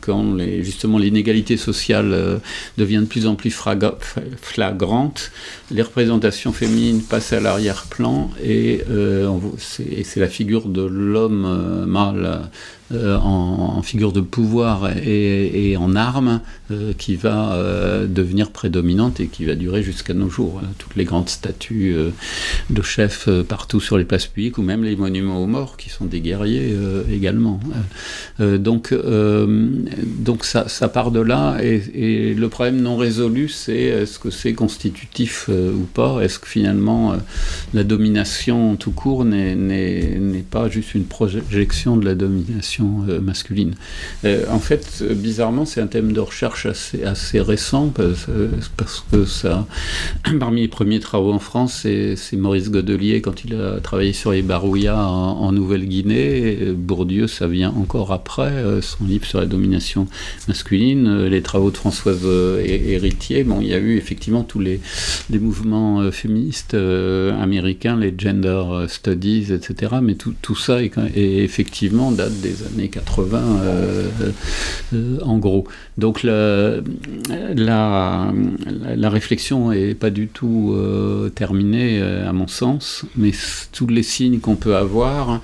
quand 0.00 0.34
les, 0.34 0.64
justement 0.64 0.98
l'inégalité 0.98 1.58
sociale 1.58 2.40
devient 2.78 3.00
de 3.00 3.04
plus 3.04 3.26
en 3.26 3.34
plus 3.34 3.50
flagrante, 3.50 5.30
les 5.70 5.82
représentations 5.82 6.52
féminines 6.52 7.02
passent 7.02 7.34
à 7.34 7.40
l'arrière-plan 7.40 8.30
et 8.42 8.80
c'est 9.58 10.20
la 10.20 10.28
figure 10.28 10.68
de 10.68 10.82
l'homme 10.82 11.84
euh, 12.92 13.16
en, 13.18 13.82
figure 13.82 14.12
de 14.12 14.20
pouvoir 14.20 14.90
et, 14.96 15.76
en 15.76 15.94
armes 15.94 16.40
qui 16.98 17.14
va 17.14 17.56
devenir 18.08 18.50
prédominante 18.50 19.20
et 19.20 19.28
qui 19.28 19.44
va 19.44 19.54
durer 19.54 19.82
jusqu'à 19.82 20.12
nos 20.12 20.28
jours. 20.28 20.60
Hein. 20.62 20.68
Toutes 20.78 20.96
les 20.96 21.04
grandes 21.04 21.28
statues 21.28 21.94
de 22.70 22.82
chefs 22.82 23.28
partout 23.48 23.78
sur 23.80 23.96
les 23.96 24.04
places 24.04 24.26
publiques 24.26 24.58
ou 24.58 24.62
même 24.62 24.82
les 24.82 24.96
monuments 24.96 25.40
aux 25.40 25.46
morts 25.46 25.76
qui 25.76 25.88
sont 25.88 26.06
des 26.06 26.20
guerriers 26.20 26.74
également. 27.12 27.60
donc 28.40 28.92
euh, 28.92 29.46
donc 30.04 30.44
ça, 30.44 30.88
part 30.88 31.10
de 31.10 31.20
là, 31.20 31.58
et, 31.62 32.34
le 32.34 32.48
problème 32.48 32.80
non 32.80 32.96
résolu, 32.96 33.48
c'est 33.48 33.76
est-ce 33.76 34.18
que 34.18 34.30
c'est 34.30 34.52
constitutif 34.52 35.46
euh, 35.48 35.72
ou 35.72 35.84
pas? 35.84 36.20
Est-ce 36.20 36.38
que 36.38 36.46
finalement 36.46 37.12
euh, 37.12 37.16
la 37.74 37.84
domination 37.84 38.76
tout 38.76 38.90
court 38.90 39.24
n'est 39.24 40.44
pas 40.50 40.68
juste 40.68 40.94
une 40.94 41.04
projection 41.04 41.96
de 41.96 42.04
la 42.04 42.14
domination 42.14 42.75
masculine 42.82 43.74
En 44.24 44.58
fait, 44.58 45.02
bizarrement, 45.10 45.64
c'est 45.64 45.80
un 45.80 45.86
thème 45.86 46.12
de 46.12 46.20
recherche 46.20 46.66
assez, 46.66 47.40
récent, 47.40 47.88
parce, 47.88 48.26
que 49.10 49.24
ça, 49.24 49.66
parmi 50.40 50.62
les 50.62 50.68
premiers 50.68 51.00
travaux 51.00 51.32
en 51.32 51.38
France, 51.38 51.80
c'est 51.82 52.36
Maurice 52.36 52.70
Godelier, 52.70 53.20
quand 53.20 53.44
il 53.44 53.54
a 53.54 53.80
travaillé 53.80 54.12
sur 54.12 54.32
les 54.32 54.42
barouillas 54.42 55.06
en, 55.06 55.52
Nouvelle-Guinée, 55.52 56.72
Bourdieu, 56.76 57.26
ça 57.26 57.46
vient 57.46 57.70
encore 57.70 58.12
après, 58.12 58.52
son 58.82 59.04
livre 59.04 59.24
sur 59.24 59.40
la 59.40 59.46
domination 59.46 60.06
masculine, 60.48 61.06
euh, 61.06 61.28
les 61.28 61.42
travaux 61.42 61.70
de 61.70 61.76
Françoise 61.76 62.20
euh, 62.24 62.62
Héritier, 62.64 63.44
bon, 63.44 63.60
il 63.60 63.68
y 63.68 63.74
a 63.74 63.78
eu 63.78 63.96
effectivement 63.96 64.42
tous 64.42 64.60
les, 64.60 64.80
mouvements 65.30 66.00
euh, 66.00 66.10
féministes 66.10 66.74
américains, 66.74 67.96
les 67.96 68.14
gender 68.16 68.86
studies, 68.88 69.52
etc. 69.52 69.96
Mais 70.02 70.14
tout, 70.14 70.34
tout 70.42 70.56
ça 70.56 70.82
est, 70.82 70.96
effectivement 71.16 72.10
date 72.12 72.40
des 72.40 72.62
années 72.74 72.88
80 72.88 73.42
en 75.22 75.38
gros. 75.38 75.66
Donc 75.98 76.22
la, 76.22 76.76
la, 77.54 78.30
réflexion 79.10 79.70
n'est 79.70 79.94
pas 79.94 80.10
du 80.10 80.28
tout 80.28 80.76
terminée 81.34 82.00
à 82.02 82.32
mon 82.32 82.48
sens, 82.48 83.04
mais 83.16 83.32
tous 83.72 83.86
les 83.86 84.02
signes 84.02 84.40
qu'on 84.40 84.56
peut 84.56 84.76
avoir 84.76 85.40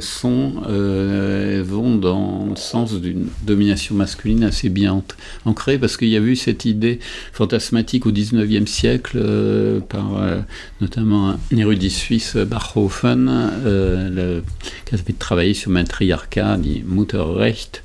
sont, 0.00 0.52
vont 0.62 1.96
dans 1.96 2.46
le 2.50 2.56
sens 2.56 3.00
d'une 3.00 3.26
domination 3.46 3.94
masculine 3.94 4.44
assez 4.44 4.68
bien 4.68 5.02
ancrée, 5.44 5.78
parce 5.78 5.96
qu'il 5.96 6.08
y 6.08 6.16
a 6.16 6.20
eu 6.20 6.36
cette 6.36 6.64
idée 6.64 6.98
fantasmatique 7.32 8.06
au 8.06 8.12
19e 8.12 8.66
siècle 8.66 9.18
euh, 9.20 9.80
par 9.80 10.16
euh, 10.16 10.40
notamment 10.80 11.30
un 11.30 11.56
érudit 11.56 11.90
suisse, 11.90 12.36
Bachhofen, 12.36 13.28
euh, 13.28 14.40
qui 14.84 14.94
avait 14.94 15.12
travaillé 15.18 15.54
sur 15.54 15.70
matriarcat, 15.70 16.56
dit 16.62 16.82
Mutterrecht, 16.86 17.82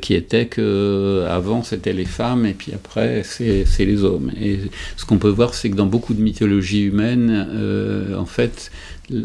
qui 0.00 0.14
était 0.14 0.46
que 0.46 1.24
avant 1.28 1.62
c'était 1.62 1.92
les 1.92 2.04
femmes 2.04 2.44
et 2.44 2.54
puis 2.54 2.72
après 2.74 3.22
c'est 3.24 3.64
les 3.78 4.04
hommes. 4.04 4.30
Et 4.40 4.58
ce 4.96 5.04
qu'on 5.06 5.18
peut 5.18 5.28
voir, 5.28 5.54
c'est 5.54 5.70
que 5.70 5.76
dans 5.76 5.86
beaucoup 5.86 6.14
de 6.14 6.20
mythologies 6.20 6.82
humaines, 6.82 8.12
en 8.18 8.26
fait, 8.26 8.70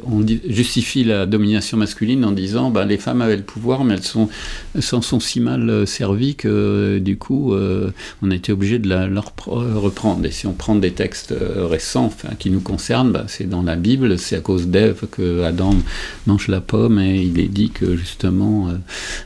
on 0.08 0.26
justifie 0.48 1.04
la 1.04 1.26
domination 1.26 1.78
masculine 1.78 2.26
en 2.26 2.32
disant 2.32 2.72
ben, 2.72 2.86
les 2.86 2.98
femmes 2.98 3.22
avaient 3.22 3.38
le 3.38 3.44
pouvoir, 3.44 3.84
mais 3.84 3.96
elles 3.96 4.04
sont, 4.04 4.30
s'en 4.80 5.02
sont 5.02 5.20
si 5.20 5.40
mal 5.40 5.70
euh, 5.70 5.86
servies 5.86 6.36
que 6.36 7.00
du 7.00 7.18
coup, 7.18 7.54
euh, 7.54 7.92
on 8.22 8.32
a 8.32 8.36
été 8.36 8.52
obligé 8.52 8.80
de 8.80 8.90
la, 8.90 9.08
leur 9.08 9.34
reprendre. 9.46 10.26
Et 10.26 10.32
si 10.32 10.48
on 10.48 10.54
prend 10.54 10.76
des 10.76 10.92
textes 10.92 11.32
euh, 11.32 11.68
récents 11.68 12.12
qui 12.40 12.50
nous 12.50 12.62
concernent, 12.62 13.12
ben, 13.12 13.26
c'est 13.28 13.50
dans 13.50 13.62
la 13.62 13.76
Bible, 13.76 14.18
c'est 14.18 14.36
à 14.36 14.42
cause 14.42 14.68
d'Ève 14.68 15.06
que 15.12 15.44
Adam 15.44 15.76
mange 16.26 16.48
la 16.48 16.62
pomme 16.62 17.00
et 17.00 17.22
il 17.22 17.40
est 17.40 17.48
dit 17.48 17.70
que 17.70 17.96
justement, 17.96 18.70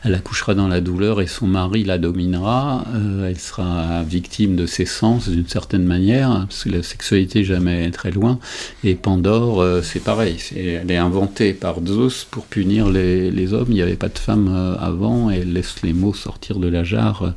elle 0.04 0.14
accouchera 0.14 0.54
dans 0.54 0.68
la 0.68 0.80
douleur 0.80 1.20
et 1.20 1.26
son 1.26 1.46
mari 1.46 1.84
la 1.84 1.98
dominera, 1.98 2.84
elle 3.26 3.38
sera 3.38 4.02
victime 4.02 4.56
de 4.56 4.66
ses 4.66 4.86
sens 4.86 5.28
d'une 5.28 5.46
certaine 5.46 5.84
manière, 5.84 6.46
parce 6.48 6.64
que 6.64 6.70
la 6.70 6.82
sexualité 6.82 7.44
jamais 7.44 7.90
très 7.90 8.10
loin. 8.10 8.38
Et 8.84 8.94
Pandore, 8.94 9.64
c'est 9.82 10.02
pareil 10.02 10.36
elle 10.56 10.90
est 10.90 10.96
inventée 10.96 11.52
par 11.52 11.84
Zeus 11.84 12.26
pour 12.30 12.44
punir 12.44 12.88
les, 12.88 13.52
hommes. 13.52 13.66
Il 13.68 13.74
n'y 13.74 13.82
avait 13.82 13.96
pas 13.96 14.08
de 14.08 14.18
femmes 14.18 14.48
euh, 14.48 14.74
avant, 14.78 15.30
et 15.30 15.38
elle 15.38 15.52
laisse 15.52 15.76
les 15.82 15.92
mots 15.92 16.14
sortir 16.14 16.58
de 16.58 16.68
la 16.68 16.84
jarre, 16.84 17.22
euh, 17.22 17.30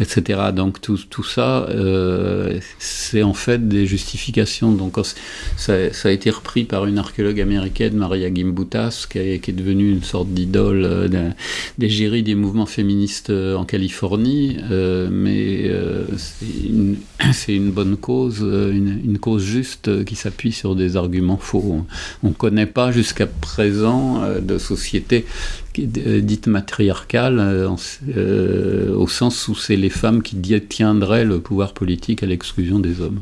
etc. 0.00 0.40
Donc 0.54 0.80
tout, 0.80 0.96
ça, 1.22 1.66
euh, 1.68 2.58
c'est 2.78 3.22
en 3.22 3.34
fait 3.34 3.68
des 3.68 3.86
justifications. 3.86 4.72
Donc 4.72 4.96
ça, 5.56 5.74
a 5.74 6.10
été 6.10 6.30
repris 6.30 6.64
par 6.64 6.86
une 6.86 6.98
archéologue 6.98 7.40
américaine, 7.40 7.96
Maria 7.96 8.32
Gimbutas, 8.32 9.06
qui, 9.08 9.18
est, 9.18 9.50
devenue 9.50 9.90
une 9.90 10.02
sorte 10.02 10.28
d'idole 10.28 11.10
d'égérie 11.78 12.22
des 12.22 12.34
mouvements 12.34 12.66
féministes 12.66 13.30
en 13.30 13.64
Californie. 13.64 14.56
mais 15.10 15.70
c'est 17.32 17.54
une, 17.54 17.70
bonne 17.70 17.96
cause, 17.96 18.40
une, 18.40 19.18
cause 19.18 19.44
juste 19.44 20.04
qui 20.04 20.16
s'appuie 20.16 20.52
sur 20.52 20.74
des 20.74 20.96
arguments 20.96 21.36
faux. 21.36 21.84
On, 22.22 22.32
connaît 22.44 22.66
pas 22.66 22.92
jusqu'à 22.92 23.26
présent 23.26 24.22
euh, 24.22 24.38
de 24.38 24.58
société 24.58 25.24
euh, 25.78 26.20
dite 26.20 26.46
matriarcale, 26.46 27.38
euh, 27.40 28.94
au 28.94 29.08
sens 29.08 29.48
où 29.48 29.54
c'est 29.54 29.76
les 29.76 29.88
femmes 29.88 30.22
qui 30.22 30.36
détiendraient 30.36 31.24
le 31.24 31.40
pouvoir 31.40 31.72
politique 31.72 32.22
à 32.22 32.26
l'exclusion 32.26 32.80
des 32.80 33.00
hommes. 33.00 33.20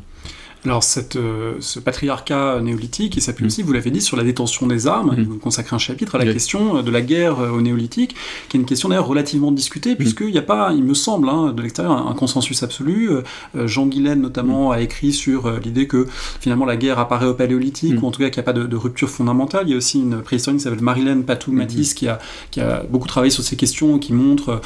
Alors 0.64 0.84
cette, 0.84 1.16
euh, 1.16 1.54
ce 1.58 1.80
patriarcat 1.80 2.60
néolithique, 2.60 3.16
il 3.16 3.20
s'appuie 3.20 3.44
mm. 3.44 3.46
aussi, 3.48 3.62
vous 3.62 3.72
l'avez 3.72 3.90
dit, 3.90 4.00
sur 4.00 4.16
la 4.16 4.22
détention 4.22 4.68
des 4.68 4.86
armes. 4.86 5.16
Mm. 5.16 5.24
Vous 5.24 5.38
consacrez 5.38 5.74
un 5.74 5.78
chapitre 5.78 6.14
à 6.14 6.18
la 6.18 6.32
question 6.32 6.78
euh, 6.78 6.82
de 6.82 6.90
la 6.90 7.00
guerre 7.00 7.40
euh, 7.40 7.50
au 7.50 7.60
néolithique, 7.60 8.14
qui 8.48 8.56
est 8.56 8.60
une 8.60 8.66
question 8.66 8.88
d'ailleurs 8.88 9.08
relativement 9.08 9.50
discutée, 9.50 9.94
mm. 9.94 9.96
puisqu'il 9.96 10.30
n'y 10.30 10.38
a 10.38 10.42
pas, 10.42 10.72
il 10.72 10.84
me 10.84 10.94
semble, 10.94 11.28
hein, 11.28 11.52
de 11.52 11.62
l'extérieur, 11.62 11.92
un, 11.92 12.12
consensus 12.14 12.62
absolu. 12.62 13.10
Jean 13.54 13.86
Guilaine 13.86 14.20
notamment 14.20 14.70
a 14.70 14.80
écrit 14.80 15.12
sur 15.12 15.58
l'idée 15.58 15.88
que 15.88 16.06
finalement 16.40 16.66
la 16.66 16.76
guerre 16.76 16.98
apparaît 16.98 17.26
au 17.26 17.34
paléolithique, 17.34 18.00
ou 18.00 18.06
en 18.06 18.10
tout 18.10 18.20
cas 18.20 18.30
qu'il 18.30 18.40
n'y 18.40 18.48
a 18.48 18.52
pas 18.52 18.52
de, 18.52 18.76
rupture 18.76 19.08
fondamentale. 19.08 19.64
Il 19.66 19.70
y 19.70 19.74
a 19.74 19.76
aussi 19.76 19.98
une 19.98 20.20
préhistorienne 20.20 20.58
qui 20.58 20.64
s'appelle 20.64 20.82
Marilène 20.82 21.24
Patou-Matisse 21.24 21.94
qui, 21.94 22.06
a, 22.06 22.20
qui 22.50 22.60
a 22.60 22.84
beaucoup 22.88 23.08
travaillé 23.08 23.30
sur 23.30 23.42
ces 23.42 23.56
questions, 23.56 23.98
qui 23.98 24.12
montre 24.12 24.60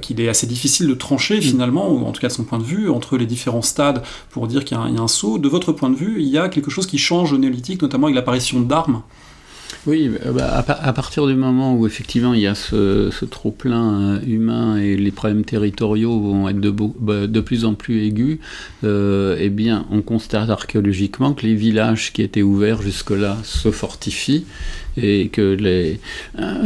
qu'il 0.00 0.20
est 0.20 0.28
assez 0.28 0.46
difficile 0.46 0.86
de 0.86 0.94
trancher 0.94 1.40
finalement, 1.40 1.90
ou 1.90 2.06
en 2.06 2.12
tout 2.12 2.20
cas 2.20 2.28
de 2.28 2.32
son 2.32 2.44
point 2.44 2.58
de 2.58 2.64
vue, 2.64 2.88
entre 2.88 3.18
les 3.18 3.26
différents 3.26 3.62
stades 3.62 4.02
pour 4.30 4.46
dire 4.46 4.64
qu'il 4.64 4.78
y, 4.78 4.94
y, 4.94 4.98
a 4.98 5.02
un 5.02 5.08
saut 5.08 5.38
de 5.42 5.48
votre 5.48 5.72
point 5.72 5.90
de 5.90 5.96
vue, 5.96 6.16
il 6.20 6.28
y 6.28 6.38
a 6.38 6.48
quelque 6.48 6.70
chose 6.70 6.86
qui 6.86 6.98
change 6.98 7.32
au 7.32 7.38
néolithique, 7.38 7.82
notamment 7.82 8.06
avec 8.06 8.16
l'apparition 8.16 8.60
d'armes 8.60 9.02
Oui, 9.86 10.10
bah, 10.34 10.64
à, 10.66 10.92
partir 10.92 11.26
du 11.26 11.34
moment 11.34 11.74
où 11.74 11.86
effectivement 11.86 12.32
il 12.32 12.40
y 12.40 12.46
a 12.46 12.54
ce, 12.54 13.24
trop-plein 13.24 14.20
humain 14.22 14.78
et 14.78 14.96
les 14.96 15.10
problèmes 15.10 15.44
territoriaux 15.44 16.18
vont 16.18 16.48
être 16.48 16.60
de, 16.60 16.70
bah, 16.70 17.42
plus 17.44 17.64
en 17.64 17.74
plus 17.74 18.06
aigus, 18.06 18.38
eh 18.84 19.50
bien 19.50 19.84
on 19.90 20.00
constate 20.00 20.48
archéologiquement 20.48 21.34
que 21.34 21.46
les 21.46 21.54
villages 21.54 22.12
qui 22.12 22.22
étaient 22.22 22.42
ouverts 22.42 22.80
jusque-là 22.80 23.36
se 23.42 23.70
fortifient 23.70 24.46
et 24.96 25.28
que 25.28 25.54
les, 25.54 26.00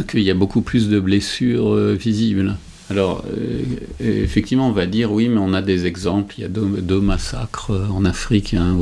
qu'il 0.08 0.20
y 0.20 0.30
a 0.30 0.34
beaucoup 0.34 0.60
plus 0.60 0.88
de 0.88 1.00
blessures 1.00 1.74
visibles. 1.94 2.56
Alors, 2.88 3.24
euh, 3.36 3.62
effectivement, 4.00 4.68
on 4.68 4.72
va 4.72 4.86
dire 4.86 5.10
oui, 5.10 5.28
mais 5.28 5.40
on 5.40 5.52
a 5.54 5.62
des 5.62 5.86
exemples. 5.86 6.34
Il 6.38 6.42
y 6.42 6.44
a 6.44 6.48
deux, 6.48 7.00
massacres 7.00 7.72
euh, 7.72 7.86
en 7.88 8.04
Afrique, 8.04 8.54
un 8.54 8.76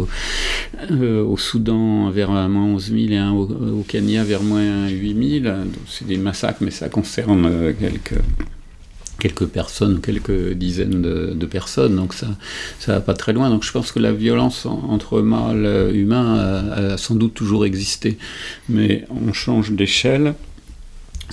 euh, 0.90 1.24
au, 1.24 1.38
Soudan 1.38 2.10
vers 2.10 2.30
moins 2.30 2.64
11 2.74 2.92
000 2.92 2.98
et 3.12 3.16
un 3.16 3.32
au, 3.32 3.84
Kenya 3.88 4.22
vers 4.22 4.42
moins 4.42 4.88
8 4.88 5.42
000. 5.42 5.54
C'est 5.88 6.06
des 6.06 6.18
massacres, 6.18 6.58
mais 6.60 6.70
ça 6.70 6.88
concerne 6.88 7.74
quelques 7.78 8.20
quelques 9.20 9.46
personnes, 9.46 10.02
quelques 10.02 10.52
dizaines 10.52 11.00
de, 11.00 11.46
personnes, 11.46 11.96
donc 11.96 12.12
ça 12.12 12.26
ça 12.78 12.92
va 12.92 13.00
pas 13.00 13.14
très 13.14 13.32
loin. 13.32 13.48
Donc 13.48 13.64
je 13.64 13.72
pense 13.72 13.90
que 13.90 13.98
la 13.98 14.12
violence 14.12 14.66
entre 14.66 15.22
mâles 15.22 15.90
humains 15.94 16.36
a 16.72 16.98
sans 16.98 17.14
doute 17.14 17.32
toujours 17.32 17.64
existé, 17.64 18.18
mais 18.68 19.06
on 19.26 19.32
change 19.32 19.72
d'échelle. 19.72 20.34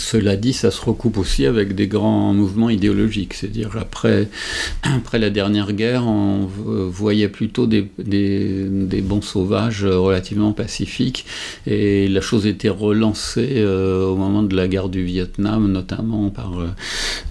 Cela 0.01 0.35
dit, 0.35 0.51
ça 0.51 0.71
se 0.71 0.81
recoupe 0.81 1.17
aussi 1.17 1.45
avec 1.45 1.75
des 1.75 1.87
grands 1.87 2.33
mouvements 2.33 2.69
idéologiques. 2.69 3.35
C'est-à-dire, 3.35 3.69
après, 3.79 4.27
après 4.83 5.19
la 5.19 5.29
dernière 5.29 5.73
guerre, 5.73 6.07
on 6.07 6.47
voyait 6.47 7.29
plutôt 7.29 7.67
des, 7.67 7.87
des, 7.97 9.01
bons 9.01 9.21
sauvages 9.21 9.85
relativement 9.85 10.53
pacifiques. 10.53 11.25
Et 11.67 12.07
la 12.07 12.21
chose 12.21 12.45
était 12.47 12.69
relancée 12.69 13.55
euh, 13.57 14.05
au 14.07 14.15
moment 14.15 14.43
de 14.43 14.55
la 14.55 14.67
guerre 14.67 14.89
du 14.89 15.03
Vietnam, 15.03 15.71
notamment 15.71 16.29
par 16.29 16.59
euh, 16.59 16.67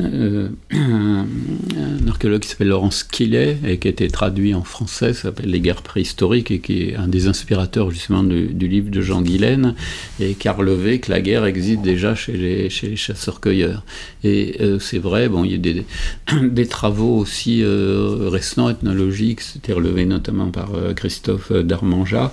euh, 0.00 0.48
un 0.70 2.08
archéologue 2.08 2.40
qui 2.40 2.48
s'appelle 2.48 2.68
Laurence 2.68 3.02
Quillet 3.02 3.58
et 3.66 3.78
qui 3.78 3.88
a 3.88 3.90
été 3.90 4.08
traduit 4.08 4.54
en 4.54 4.62
français, 4.62 5.12
ça 5.12 5.22
s'appelle 5.22 5.50
Les 5.50 5.60
guerres 5.60 5.82
préhistoriques, 5.82 6.50
et 6.50 6.60
qui 6.60 6.82
est 6.82 6.96
un 6.96 7.08
des 7.08 7.26
inspirateurs 7.26 7.90
justement 7.90 8.22
du, 8.22 8.46
du 8.46 8.68
livre 8.68 8.90
de 8.90 9.00
Jean 9.00 9.22
Guilaine, 9.22 9.74
et 10.20 10.34
qui 10.34 10.48
a 10.48 10.52
relevé 10.52 11.00
que 11.00 11.10
la 11.10 11.20
guerre 11.20 11.44
existe 11.44 11.82
déjà 11.82 12.14
chez 12.14 12.32
les 12.32 12.59
chez 12.68 12.88
les 12.88 12.96
chasseurs-cueilleurs. 12.96 13.84
Et 14.24 14.56
euh, 14.60 14.78
c'est 14.78 14.98
vrai, 14.98 15.28
bon, 15.28 15.44
il 15.44 15.52
y 15.52 15.54
a 15.54 15.58
des, 15.58 16.66
travaux 16.68 17.16
aussi 17.16 17.62
euh, 17.62 18.28
récents, 18.28 18.68
ethnologiques, 18.68 19.40
c'était 19.40 19.72
relevé 19.72 20.04
notamment 20.04 20.50
par 20.50 20.74
euh, 20.74 20.92
Christophe 20.94 21.52
Darmanja, 21.52 22.32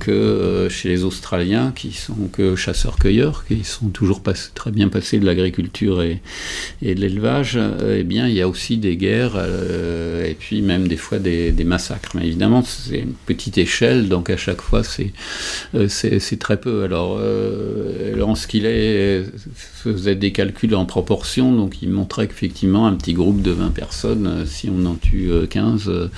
que 0.00 0.68
chez 0.70 0.88
les 0.88 1.04
Australiens, 1.04 1.72
qui 1.74 1.92
sont 1.92 2.16
chasseurs-cueilleurs, 2.56 3.44
qui 3.46 3.64
sont 3.64 3.88
toujours 3.88 4.22
très 4.54 4.70
bien 4.70 4.88
passés 4.88 5.18
de 5.18 5.26
l'agriculture 5.26 6.02
et, 6.02 6.20
de 6.82 7.00
l'élevage, 7.00 7.58
eh 7.88 8.04
bien, 8.04 8.28
il 8.28 8.34
y 8.34 8.42
a 8.42 8.48
aussi 8.48 8.76
des 8.76 8.96
guerres, 8.96 9.36
et 10.24 10.36
puis 10.38 10.62
même 10.62 10.88
des 10.88 10.96
fois 10.96 11.18
des, 11.18 11.52
massacres. 11.64 12.12
Mais 12.14 12.26
évidemment, 12.26 12.62
c'est 12.62 13.00
une 13.00 13.14
petite 13.26 13.58
échelle, 13.58 14.08
donc 14.08 14.30
à 14.30 14.36
chaque 14.36 14.60
fois, 14.60 14.82
c'est 14.84 15.12
c'est 15.88 16.38
très 16.38 16.58
peu. 16.58 16.84
Alors, 16.84 17.18
ce 18.36 18.46
qu'il 18.46 18.66
est 18.66 19.24
faisait 19.54 20.14
des 20.14 20.32
calculs 20.32 20.74
en 20.74 20.84
proportion, 20.84 21.52
donc 21.52 21.82
il 21.82 21.90
montrait 21.90 22.26
qu'effectivement, 22.28 22.86
un 22.86 22.94
petit 22.94 23.12
groupe 23.12 23.42
de 23.42 23.50
20 23.50 23.70
personnes, 23.70 24.26
euh, 24.26 24.46
si 24.46 24.68
on 24.70 24.84
en 24.86 24.94
tue 24.94 25.30
15, 25.48 25.88
euh, 25.88 26.08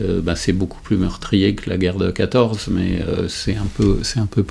euh, 0.00 0.20
bah, 0.20 0.36
c'est 0.36 0.52
beaucoup 0.52 0.80
plus 0.82 0.96
meurtrier 0.96 1.54
que 1.54 1.68
la 1.68 1.76
guerre 1.76 1.96
de 1.96 2.10
14, 2.10 2.68
mais 2.70 3.00
c'est 3.28 3.56
un 3.56 3.66
peu, 3.76 3.98
c'est 4.02 4.20
peu 4.30 4.44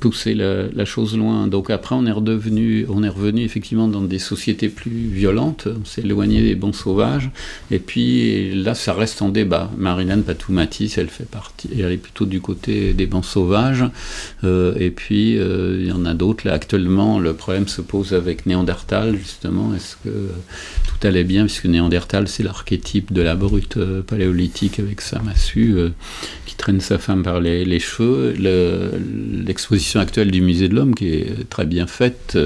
pousser 0.00 0.34
la, 0.34 0.84
chose 0.84 1.16
loin. 1.16 1.46
Donc 1.46 1.70
après, 1.70 1.94
on 1.94 2.06
est, 2.06 2.12
redevenu, 2.12 2.86
on 2.88 3.02
est 3.02 3.08
revenu 3.08 3.42
effectivement 3.42 3.88
dans 3.88 4.02
des 4.02 4.18
sociétés 4.18 4.68
plus 4.68 4.90
violentes, 4.90 5.66
on 5.68 5.84
s'est 5.84 6.02
éloigné 6.02 6.42
des 6.42 6.54
bons 6.54 6.72
sauvages, 6.72 7.30
et 7.70 7.78
puis 7.78 8.54
là, 8.54 8.74
ça 8.74 8.92
reste 8.92 9.22
en 9.22 9.28
débat. 9.28 9.70
Marilyn 9.76 10.20
Patoumatis, 10.20 10.96
elle 10.98 11.08
fait 11.08 11.28
partie, 11.28 11.68
elle 11.78 11.92
est 11.92 11.96
plutôt 11.96 12.26
du 12.26 12.40
côté 12.40 12.92
des 12.92 13.06
bons 13.06 13.22
sauvages, 13.22 13.84
et 14.44 14.90
puis 14.90 15.32
il 15.34 15.86
y 15.86 15.92
en 15.92 16.04
a 16.04 16.14
d'autres, 16.14 16.46
là, 16.46 16.54
actuellement, 16.54 17.18
le 17.18 17.34
problème 17.44 17.68
se 17.68 17.82
pose 17.82 18.14
avec 18.14 18.46
Néandertal, 18.46 19.18
justement. 19.18 19.74
Est-ce 19.74 19.96
que 19.96 20.08
tout 20.08 21.06
allait 21.06 21.24
bien 21.24 21.44
Puisque 21.44 21.66
Néandertal, 21.66 22.26
c'est 22.26 22.42
l'archétype 22.42 23.12
de 23.12 23.20
la 23.20 23.34
brute 23.34 23.76
euh, 23.76 24.00
paléolithique 24.00 24.78
avec 24.78 25.02
sa 25.02 25.20
massue 25.20 25.74
euh, 25.76 25.90
qui 26.46 26.54
traîne 26.54 26.80
sa 26.80 26.96
femme 26.96 27.22
par 27.22 27.40
les, 27.40 27.78
cheveux. 27.78 28.32
L'exposition 29.44 30.00
actuelle 30.00 30.30
du 30.30 30.40
Musée 30.40 30.68
de 30.68 30.74
l'Homme, 30.74 30.94
qui 30.94 31.08
est 31.08 31.46
très 31.50 31.66
bien 31.66 31.86
faite, 31.86 32.38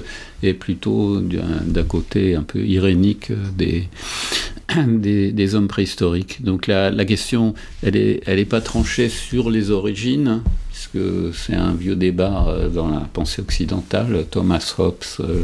est 0.42 0.52
plutôt 0.52 1.20
d'un 1.20 1.84
côté 1.84 2.34
un 2.34 2.42
peu 2.42 2.66
irénique 2.66 3.30
des, 3.56 5.54
hommes 5.54 5.68
préhistoriques. 5.68 6.42
Donc 6.42 6.66
la, 6.66 7.04
question, 7.04 7.54
elle 7.84 7.94
n'est 7.94 8.20
est 8.26 8.44
pas 8.50 8.60
tranchée 8.60 9.08
sur 9.08 9.48
les 9.48 9.70
origines, 9.70 10.42
que 10.86 11.32
c'est 11.34 11.54
un 11.54 11.72
vieux 11.72 11.96
débat 11.96 12.46
euh, 12.48 12.68
dans 12.68 12.88
la 12.88 13.00
pensée 13.00 13.42
occidentale? 13.42 14.24
Thomas 14.30 14.74
Hobbes, 14.78 14.94
euh, 15.20 15.42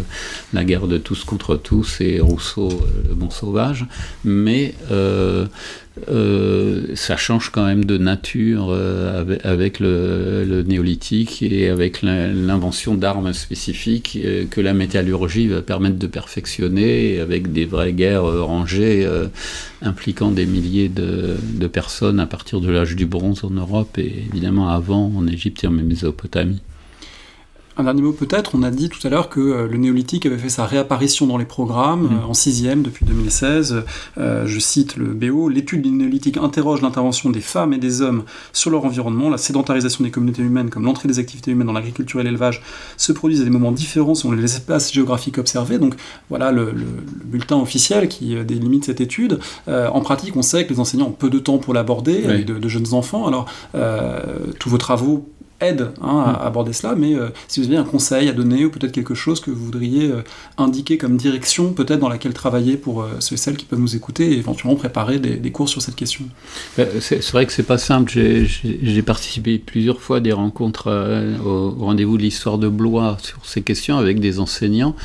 la 0.53 0.65
guerre 0.65 0.87
de 0.87 0.99
tous 0.99 1.25
contre 1.25 1.57
tous, 1.57 2.01
et 2.01 2.21
Rousseau, 2.21 2.69
euh, 2.71 3.09
le 3.09 3.15
bon 3.15 3.31
sauvage. 3.31 3.87
Mais 4.25 4.75
ça 6.97 7.17
change 7.17 7.51
quand 7.51 7.65
même 7.65 7.85
de 7.85 7.99
nature 7.99 8.77
avec, 9.45 9.81
le, 9.81 10.65
néolithique 10.67 11.43
et 11.43 11.69
avec 11.69 12.03
l'invention 12.03 12.95
d'armes 12.95 13.33
spécifiques 13.33 14.19
que 14.51 14.61
la 14.61 14.75
métallurgie 14.75 15.47
va 15.47 15.63
permettre 15.63 15.97
de 15.97 16.07
perfectionner 16.07 17.21
avec 17.21 17.53
des 17.53 17.65
vraies 17.65 17.93
guerres 17.93 18.25
rangées 18.25 19.09
impliquant 19.85 20.31
des 20.31 20.47
milliers 20.47 20.89
de, 20.89 21.37
personnes 21.73 22.21
à 22.21 22.27
partir 22.27 22.61
de 22.61 22.71
l'âge 22.71 22.95
du 22.95 23.07
bronze 23.07 23.45
en 23.45 23.51
Europe 23.51 23.99
et 23.99 24.27
évidemment 24.31 24.69
avant 24.69 25.11
Égypte 25.27 25.65
et 25.65 25.67
en 25.67 25.71
Mésopotamie. 25.71 26.61
Un 27.77 27.83
dernier 27.83 28.03
mot 28.03 28.13
peut-être, 28.13 28.53
on 28.55 28.63
a 28.63 28.71
dit 28.71 28.89
tout 28.89 29.05
à 29.05 29.11
l'heure 29.11 29.29
que 29.29 29.41
euh, 29.41 29.67
le 29.67 29.77
néolithique 29.79 30.27
avait 30.27 30.39
fait 30.39 30.49
sa 30.49 30.65
réapparition 30.65 31.27
dans 31.27 31.37
les 31.37 31.45
programmes 31.45 32.05
mm. 32.05 32.19
euh, 32.23 32.29
en 32.29 32.35
sixième 32.35 32.83
depuis 32.83 33.05
2016. 33.05 33.83
Euh, 34.17 34.47
je 34.47 34.59
cite 34.61 34.97
le 34.97 35.07
BO, 35.07 35.49
l'étude 35.49 35.83
du 35.83 35.91
néolithique 35.91 36.37
interroge 36.37 36.83
l'intervention 36.83 37.31
des 37.31 37.41
femmes 37.41 37.73
et 37.73 37.79
des 37.79 38.01
hommes 38.01 38.23
sur 38.53 38.71
leur 38.71 38.85
environnement, 38.85 39.29
la 39.29 39.39
sédentarisation 39.39 40.05
des 40.05 40.13
communautés 40.13 40.43
humaines 40.43 40.71
comme 40.71 40.85
l'entrée 40.85 41.09
des 41.09 41.19
activités 41.19 41.51
humaines 41.51 41.67
dans 41.67 41.73
l'agriculture 41.73 42.21
et 42.21 42.23
l'élevage 42.23 42.63
se 42.97 43.11
produisent 43.11 43.41
à 43.41 43.45
des 43.45 43.51
moments 43.51 43.73
différents 43.73 44.15
selon 44.15 44.35
les 44.35 44.45
espaces 44.45 44.93
géographiques 44.93 45.39
observés. 45.39 45.79
Donc 45.79 45.95
voilà 46.29 46.53
le, 46.53 46.73
bulletin 47.25 47.57
officiel 47.57 48.09
qui 48.09 48.37
délimite 48.45 48.85
cette 48.85 49.01
étude. 49.01 49.41
en 49.67 50.01
pratique, 50.01 50.37
on 50.37 50.43
sait 50.43 50.65
que 50.65 50.73
les 50.73 50.79
enseignants 50.79 51.09
ont 51.09 51.13
peu 51.13 51.31
de 51.31 51.39
temps 51.39 51.59
pour 51.59 51.75
l'aborder 51.75 52.25
avec 52.25 52.47
de, 52.47 52.59
de, 52.59 52.69
jeunes 52.69 52.95
enfants. 52.95 53.27
Alors 53.27 53.47
tous 54.59 54.69
vos 54.69 54.79
travaux 54.79 55.29
aide 55.65 55.91
hein, 56.01 56.25
à 56.27 56.33
mm. 56.45 56.47
aborder 56.47 56.73
cela, 56.73 56.95
mais 56.95 57.15
euh, 57.15 57.29
si 57.49 57.61
vous 57.61 57.67
avez 57.67 57.77
un 57.77 57.85
conseil 57.85 58.29
à 58.29 58.33
donner 58.33 58.65
ou 58.65 58.71
peut-être 58.71 58.93
quelque 58.93 59.15
chose 59.15 59.41
que 59.41 59.51
vous 59.51 59.65
voudriez 59.65 60.11
euh, 60.11 60.23
indiquer 60.59 60.99
comme 60.99 61.17
direction, 61.17 61.73
peut-être 61.73 62.01
dans 62.01 62.09
laquelle 62.09 62.33
travailler 62.33 62.77
pour 62.77 63.03
euh, 63.03 63.09
ceux 63.21 63.35
et 63.35 63.39
celles 63.39 63.57
qui 63.57 63.65
peuvent 63.65 63.81
nous 63.81 63.97
écouter 63.97 64.33
et 64.33 64.39
éventuellement 64.39 64.77
préparer 64.77 65.19
des, 65.19 65.51
cours 65.51 65.69
sur 65.69 65.83
cette 65.83 65.95
question? 65.95 66.25
C'est 67.01 67.31
vrai 67.31 67.47
que 67.47 67.53
c'est 67.53 67.63
pas 67.63 67.79
simple. 67.79 68.11
J'ai 68.13 69.03
participé 69.03 69.59
plusieurs 69.59 70.01
fois 70.01 70.17
à 70.17 70.21
des 70.21 70.33
rencontres 70.33 70.91
au 71.45 71.71
rendez-vous 71.71 72.17
de 72.17 72.23
l'histoire 72.23 72.59
de 72.59 72.69
Blois 72.69 73.17
sur 73.23 73.47
ces 73.47 73.63
questions 73.63 73.99
avec 73.99 74.19
des 74.19 74.41
enseignants, 74.41 74.97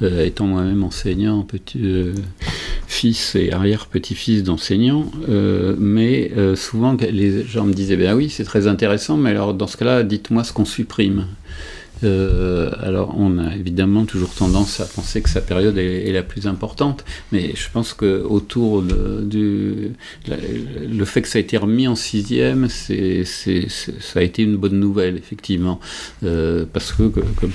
étant 0.00 0.46
moi-même 0.46 0.82
enseignant, 0.82 1.42
petit 1.42 1.80
fils 2.86 3.34
et 3.34 3.52
arrière-petit-fils 3.52 4.42
d'enseignants, 4.44 5.10
mais 5.78 6.32
souvent 6.54 6.96
les 6.98 7.44
gens 7.44 7.64
me 7.64 7.74
disaient 7.74 7.96
ben 7.96 8.14
oui 8.14 8.30
c'est 8.30 8.44
très 8.44 8.66
intéressant, 8.66 9.16
mais 9.16 9.30
alors 9.30 9.52
dans 9.52 9.66
ce 9.66 9.76
cas-là, 9.76 9.91
dites-moi 10.02 10.44
ce 10.44 10.52
qu'on 10.52 10.64
supprime. 10.64 11.26
Euh, 12.04 12.70
alors, 12.80 13.14
on 13.16 13.38
a 13.38 13.54
évidemment 13.54 14.04
toujours 14.04 14.30
tendance 14.30 14.80
à 14.80 14.86
penser 14.86 15.22
que 15.22 15.28
sa 15.28 15.40
période 15.40 15.78
est, 15.78 16.12
la 16.12 16.22
plus 16.22 16.46
importante, 16.46 17.04
mais 17.30 17.54
je 17.54 17.70
pense 17.72 17.94
que 17.94 18.22
autour 18.22 18.82
du 18.82 19.92
le 20.28 21.04
fait 21.04 21.22
que 21.22 21.28
ça 21.28 21.38
a 21.38 21.40
été 21.40 21.56
remis 21.56 21.88
en 21.88 21.94
sixième, 21.94 22.68
c'est, 22.68 23.24
ça 23.24 24.20
a 24.20 24.22
été 24.22 24.42
une 24.42 24.56
bonne 24.56 24.78
nouvelle 24.78 25.16
effectivement, 25.16 25.80
euh, 26.22 26.66
parce 26.70 26.92
que 26.92 27.04
comme, 27.38 27.52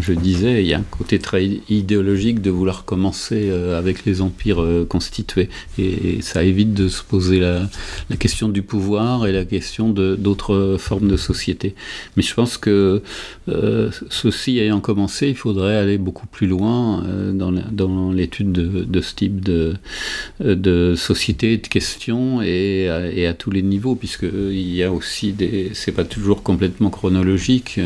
je 0.00 0.12
disais, 0.12 0.62
il 0.62 0.66
y 0.66 0.74
a 0.74 0.78
un 0.78 0.84
côté 0.90 1.18
très 1.18 1.44
idéologique 1.68 2.42
de 2.42 2.50
vouloir 2.50 2.84
commencer 2.84 3.48
euh, 3.50 3.78
avec 3.78 4.04
les 4.04 4.20
empires 4.20 4.64
constitués, 4.88 5.48
et, 5.78 6.22
ça 6.22 6.42
évite 6.42 6.74
de 6.74 6.88
se 6.88 7.02
poser 7.02 7.38
la, 7.38 7.68
la 8.10 8.16
question 8.16 8.48
du 8.48 8.62
pouvoir 8.62 9.26
et 9.26 9.32
la 9.32 9.44
question 9.44 9.90
d'autres 9.90 10.76
formes 10.78 11.08
de 11.08 11.16
société. 11.16 11.74
Mais 12.16 12.22
je 12.22 12.34
pense 12.34 12.56
que 12.56 13.02
euh, 13.48 13.90
ceci 14.10 14.58
ayant 14.58 14.80
commencé, 14.80 15.28
il 15.28 15.36
faudrait 15.36 15.76
aller 15.76 15.98
beaucoup 15.98 16.26
plus 16.26 16.46
loin 16.46 17.04
euh, 17.04 17.32
dans, 17.32 18.12
l'étude 18.12 18.52
de, 18.52 19.00
ce 19.00 19.14
type 19.14 19.40
de, 19.40 20.94
société, 20.96 21.58
de 21.58 21.66
questions 21.66 22.42
et, 22.42 22.88
à 22.88 23.34
tous 23.34 23.50
les 23.50 23.62
niveaux, 23.62 23.94
puisqu'il 23.94 24.74
y 24.74 24.82
a 24.82 24.92
aussi 24.92 25.32
des. 25.32 25.70
C'est 25.74 25.92
pas 25.92 26.04
toujours 26.04 26.42
complètement 26.42 26.90
chronologique. 26.90 27.80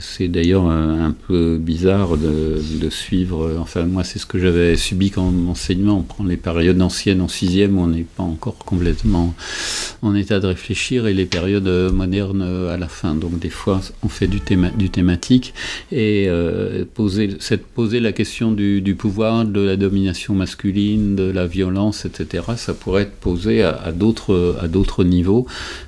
C'est 0.00 0.28
d'ailleurs 0.28 0.66
un 0.66 1.14
peu 1.26 1.58
bizarre 1.58 2.16
de, 2.16 2.60
de, 2.80 2.90
suivre. 2.90 3.56
Enfin, 3.60 3.84
moi, 3.84 4.04
c'est 4.04 4.18
ce 4.18 4.26
que 4.26 4.38
j'avais 4.38 4.76
subi 4.76 5.10
comme 5.10 5.48
enseignement. 5.48 5.98
On 5.98 6.02
prend 6.02 6.24
les 6.24 6.36
périodes 6.36 6.80
anciennes 6.80 7.20
en 7.20 7.28
sixième 7.28 7.78
on 7.78 7.88
n'est 7.88 8.02
pas 8.02 8.22
encore 8.22 8.58
complètement 8.58 9.34
en 10.02 10.14
état 10.14 10.40
de 10.40 10.46
réfléchir 10.46 11.06
et 11.06 11.14
les 11.14 11.26
périodes 11.26 11.68
modernes 11.92 12.42
à 12.42 12.76
la 12.76 12.88
fin. 12.88 13.14
Donc, 13.14 13.38
des 13.38 13.50
fois, 13.50 13.80
on 14.02 14.08
fait 14.08 14.26
du, 14.26 14.40
théma, 14.40 14.70
du 14.70 14.90
thématique 14.90 15.54
et 15.92 16.26
euh, 16.28 16.84
poser, 16.94 17.30
cette, 17.40 17.66
poser 17.66 18.00
la 18.00 18.12
question 18.12 18.52
du, 18.52 18.80
du, 18.80 18.94
pouvoir, 18.94 19.44
de 19.44 19.60
la 19.60 19.76
domination 19.76 20.34
masculine, 20.34 21.16
de 21.16 21.30
la 21.30 21.46
violence, 21.46 22.04
etc. 22.04 22.44
Ça 22.56 22.74
pourrait 22.74 23.02
être 23.02 23.16
posé 23.16 23.62
à, 23.62 23.70
à 23.70 23.92
d'autres 23.92 25.04
niveaux 25.04 25.46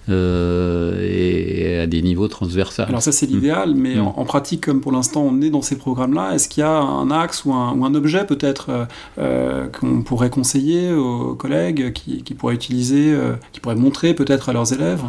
euh, 0.08 1.00
et 1.02 1.80
à 1.80 1.86
des 1.86 2.02
niveaux 2.02 2.28
transversaux. 2.28 2.82
Alors 2.82 3.02
ça 3.02 3.12
c'est 3.12 3.26
l'idéal, 3.26 3.74
mais 3.76 3.98
en, 3.98 4.14
en, 4.16 4.24
pratique, 4.24 4.66
comme 4.66 4.80
pour 4.80 4.92
l'instant 4.92 5.22
on 5.22 5.40
est 5.40 5.50
dans 5.50 5.62
ces 5.62 5.76
programmes-là, 5.76 6.34
est-ce 6.34 6.48
qu'il 6.48 6.62
y 6.62 6.64
a 6.64 6.78
un 6.78 7.10
axe 7.10 7.44
ou 7.44 7.52
un, 7.52 7.72
ou 7.72 7.84
un 7.84 7.94
objet 7.94 8.24
peut-être 8.24 8.70
euh, 8.70 8.84
euh 9.18 9.68
qu'on 9.68 10.02
pourrait 10.02 10.30
conseiller 10.30 10.92
aux 10.92 11.34
collègues, 11.34 11.92
qui, 11.92 12.22
qui 12.22 12.34
pourraient 12.34 12.54
utiliser, 12.54 13.12
euh, 13.12 13.34
qui 13.52 13.60
pourraient 13.60 13.76
montrer 13.76 14.14
peut-être 14.14 14.48
à 14.48 14.52
leurs 14.52 14.72
élèves? 14.72 15.02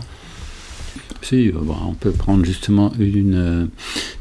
Si, 1.21 1.49
euh, 1.49 1.53
on 1.87 1.93
peut 1.93 2.11
prendre 2.11 2.45
justement 2.45 2.91
une, 2.99 3.35
euh, 3.35 3.65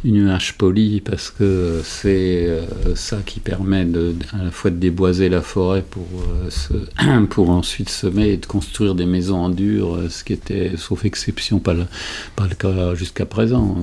une 0.05 0.29
hache 0.29 0.55
polie 0.55 1.01
parce 1.01 1.31
que 1.31 1.81
c'est 1.85 2.47
euh, 2.47 2.95
ça 2.95 3.19
qui 3.25 3.41
permet 3.41 3.87
à 4.33 4.45
la 4.45 4.51
fois 4.51 4.71
de 4.71 4.77
déboiser 4.77 5.29
la 5.29 5.43
forêt 5.43 5.85
pour, 5.89 6.07
pour 7.31 7.51
ensuite 7.51 7.89
semer 7.89 8.31
et 8.31 8.37
de 8.37 8.47
construire 8.47 8.95
des 8.95 9.07
maisons 9.07 9.37
en 9.37 9.49
dur, 9.51 9.99
ce 10.09 10.25
qui 10.25 10.33
était, 10.33 10.73
sauf 10.77 11.05
exception, 11.05 11.59
pas 11.59 11.75
le, 11.75 11.87
cas 12.59 12.95
jusqu'à 12.95 13.27
présent. 13.27 13.77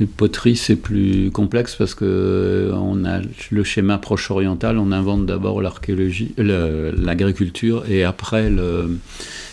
Les 0.00 0.06
poteries, 0.06 0.56
c'est 0.56 0.76
plus 0.76 1.30
complexe 1.32 1.74
parce 1.74 1.94
que 1.94 2.70
on 2.74 3.04
a 3.04 3.20
le 3.50 3.64
schéma 3.64 3.98
proche 3.98 4.30
oriental, 4.30 4.78
on 4.78 4.92
invente 4.92 5.26
d'abord 5.26 5.60
l'archéologie, 5.60 6.34
l'agriculture 6.36 7.84
et 7.88 8.04
après 8.04 8.50
le 8.50 8.98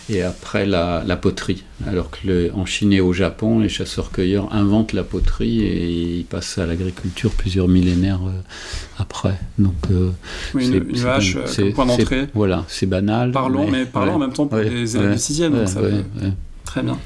et 0.08 0.22
après 0.22 0.66
la, 0.66 1.02
la, 1.06 1.16
poterie. 1.16 1.64
Alors 1.86 2.10
que 2.10 2.26
le, 2.26 2.50
en 2.54 2.64
Chine 2.64 2.92
et 2.92 3.00
au 3.00 3.12
Japon, 3.12 3.58
les 3.58 3.68
chasseurs-cueilleurs 3.68 4.52
inventent 4.54 4.92
la 4.92 5.02
poterie 5.02 5.62
et 5.62 6.18
ils 6.18 6.24
passent 6.24 6.58
à 6.58 6.66
l'agriculture 6.66 7.32
plusieurs 7.32 7.68
millénaires 7.68 8.20
euh, 8.26 8.40
après. 8.98 9.38
Donc, 9.58 9.74
euh, 9.90 10.10
oui, 10.54 10.68
une, 10.68 10.90
une 10.90 10.96
vache 10.96 11.36
euh, 11.36 11.44
comme 11.56 11.72
point 11.72 11.86
d'entrée. 11.86 12.26
Voilà, 12.34 12.64
c'est 12.68 12.86
banal. 12.86 13.32
Parlons, 13.32 13.64
mais, 13.64 13.80
mais 13.80 13.86
parlons 13.86 14.12
ouais, 14.12 14.16
en 14.16 14.20
même 14.20 14.32
temps 14.32 14.46
pour 14.46 14.58
ouais, 14.58 14.68
les 14.68 14.96
élèves 14.96 15.12
ouais, 15.12 15.66
ça. 15.66 15.80
Très 16.64 16.82
bien. 16.82 16.98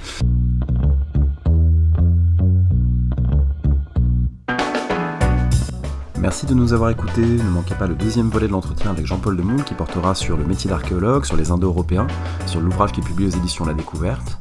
Merci 6.21 6.45
de 6.45 6.53
nous 6.53 6.75
avoir 6.75 6.91
écoutés. 6.91 7.23
Ne 7.23 7.49
manquez 7.49 7.75
pas 7.75 7.87
le 7.87 7.95
deuxième 7.95 8.29
volet 8.29 8.47
de 8.47 8.53
l'entretien 8.53 8.91
avec 8.91 9.07
Jean-Paul 9.07 9.39
Demoule 9.39 9.65
qui 9.65 9.73
portera 9.73 10.15
sur 10.15 10.37
le 10.37 10.45
métier 10.45 10.69
d'archéologue, 10.69 11.25
sur 11.25 11.35
les 11.35 11.51
Indo-Européens, 11.51 12.07
sur 12.45 12.61
l'ouvrage 12.61 12.93
qui 12.93 13.01
est 13.01 13.03
publié 13.03 13.29
aux 13.29 13.37
éditions 13.37 13.65
La 13.65 13.73
Découverte. 13.73 14.39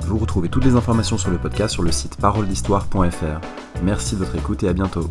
Vous 0.00 0.18
retrouvez 0.18 0.48
toutes 0.48 0.64
les 0.64 0.74
informations 0.74 1.16
sur 1.16 1.30
le 1.30 1.38
podcast 1.38 1.74
sur 1.74 1.84
le 1.84 1.92
site 1.92 2.16
paroledhistoire.fr. 2.16 3.40
Merci 3.84 4.16
de 4.16 4.24
votre 4.24 4.34
écoute 4.34 4.64
et 4.64 4.68
à 4.68 4.72
bientôt. 4.72 5.08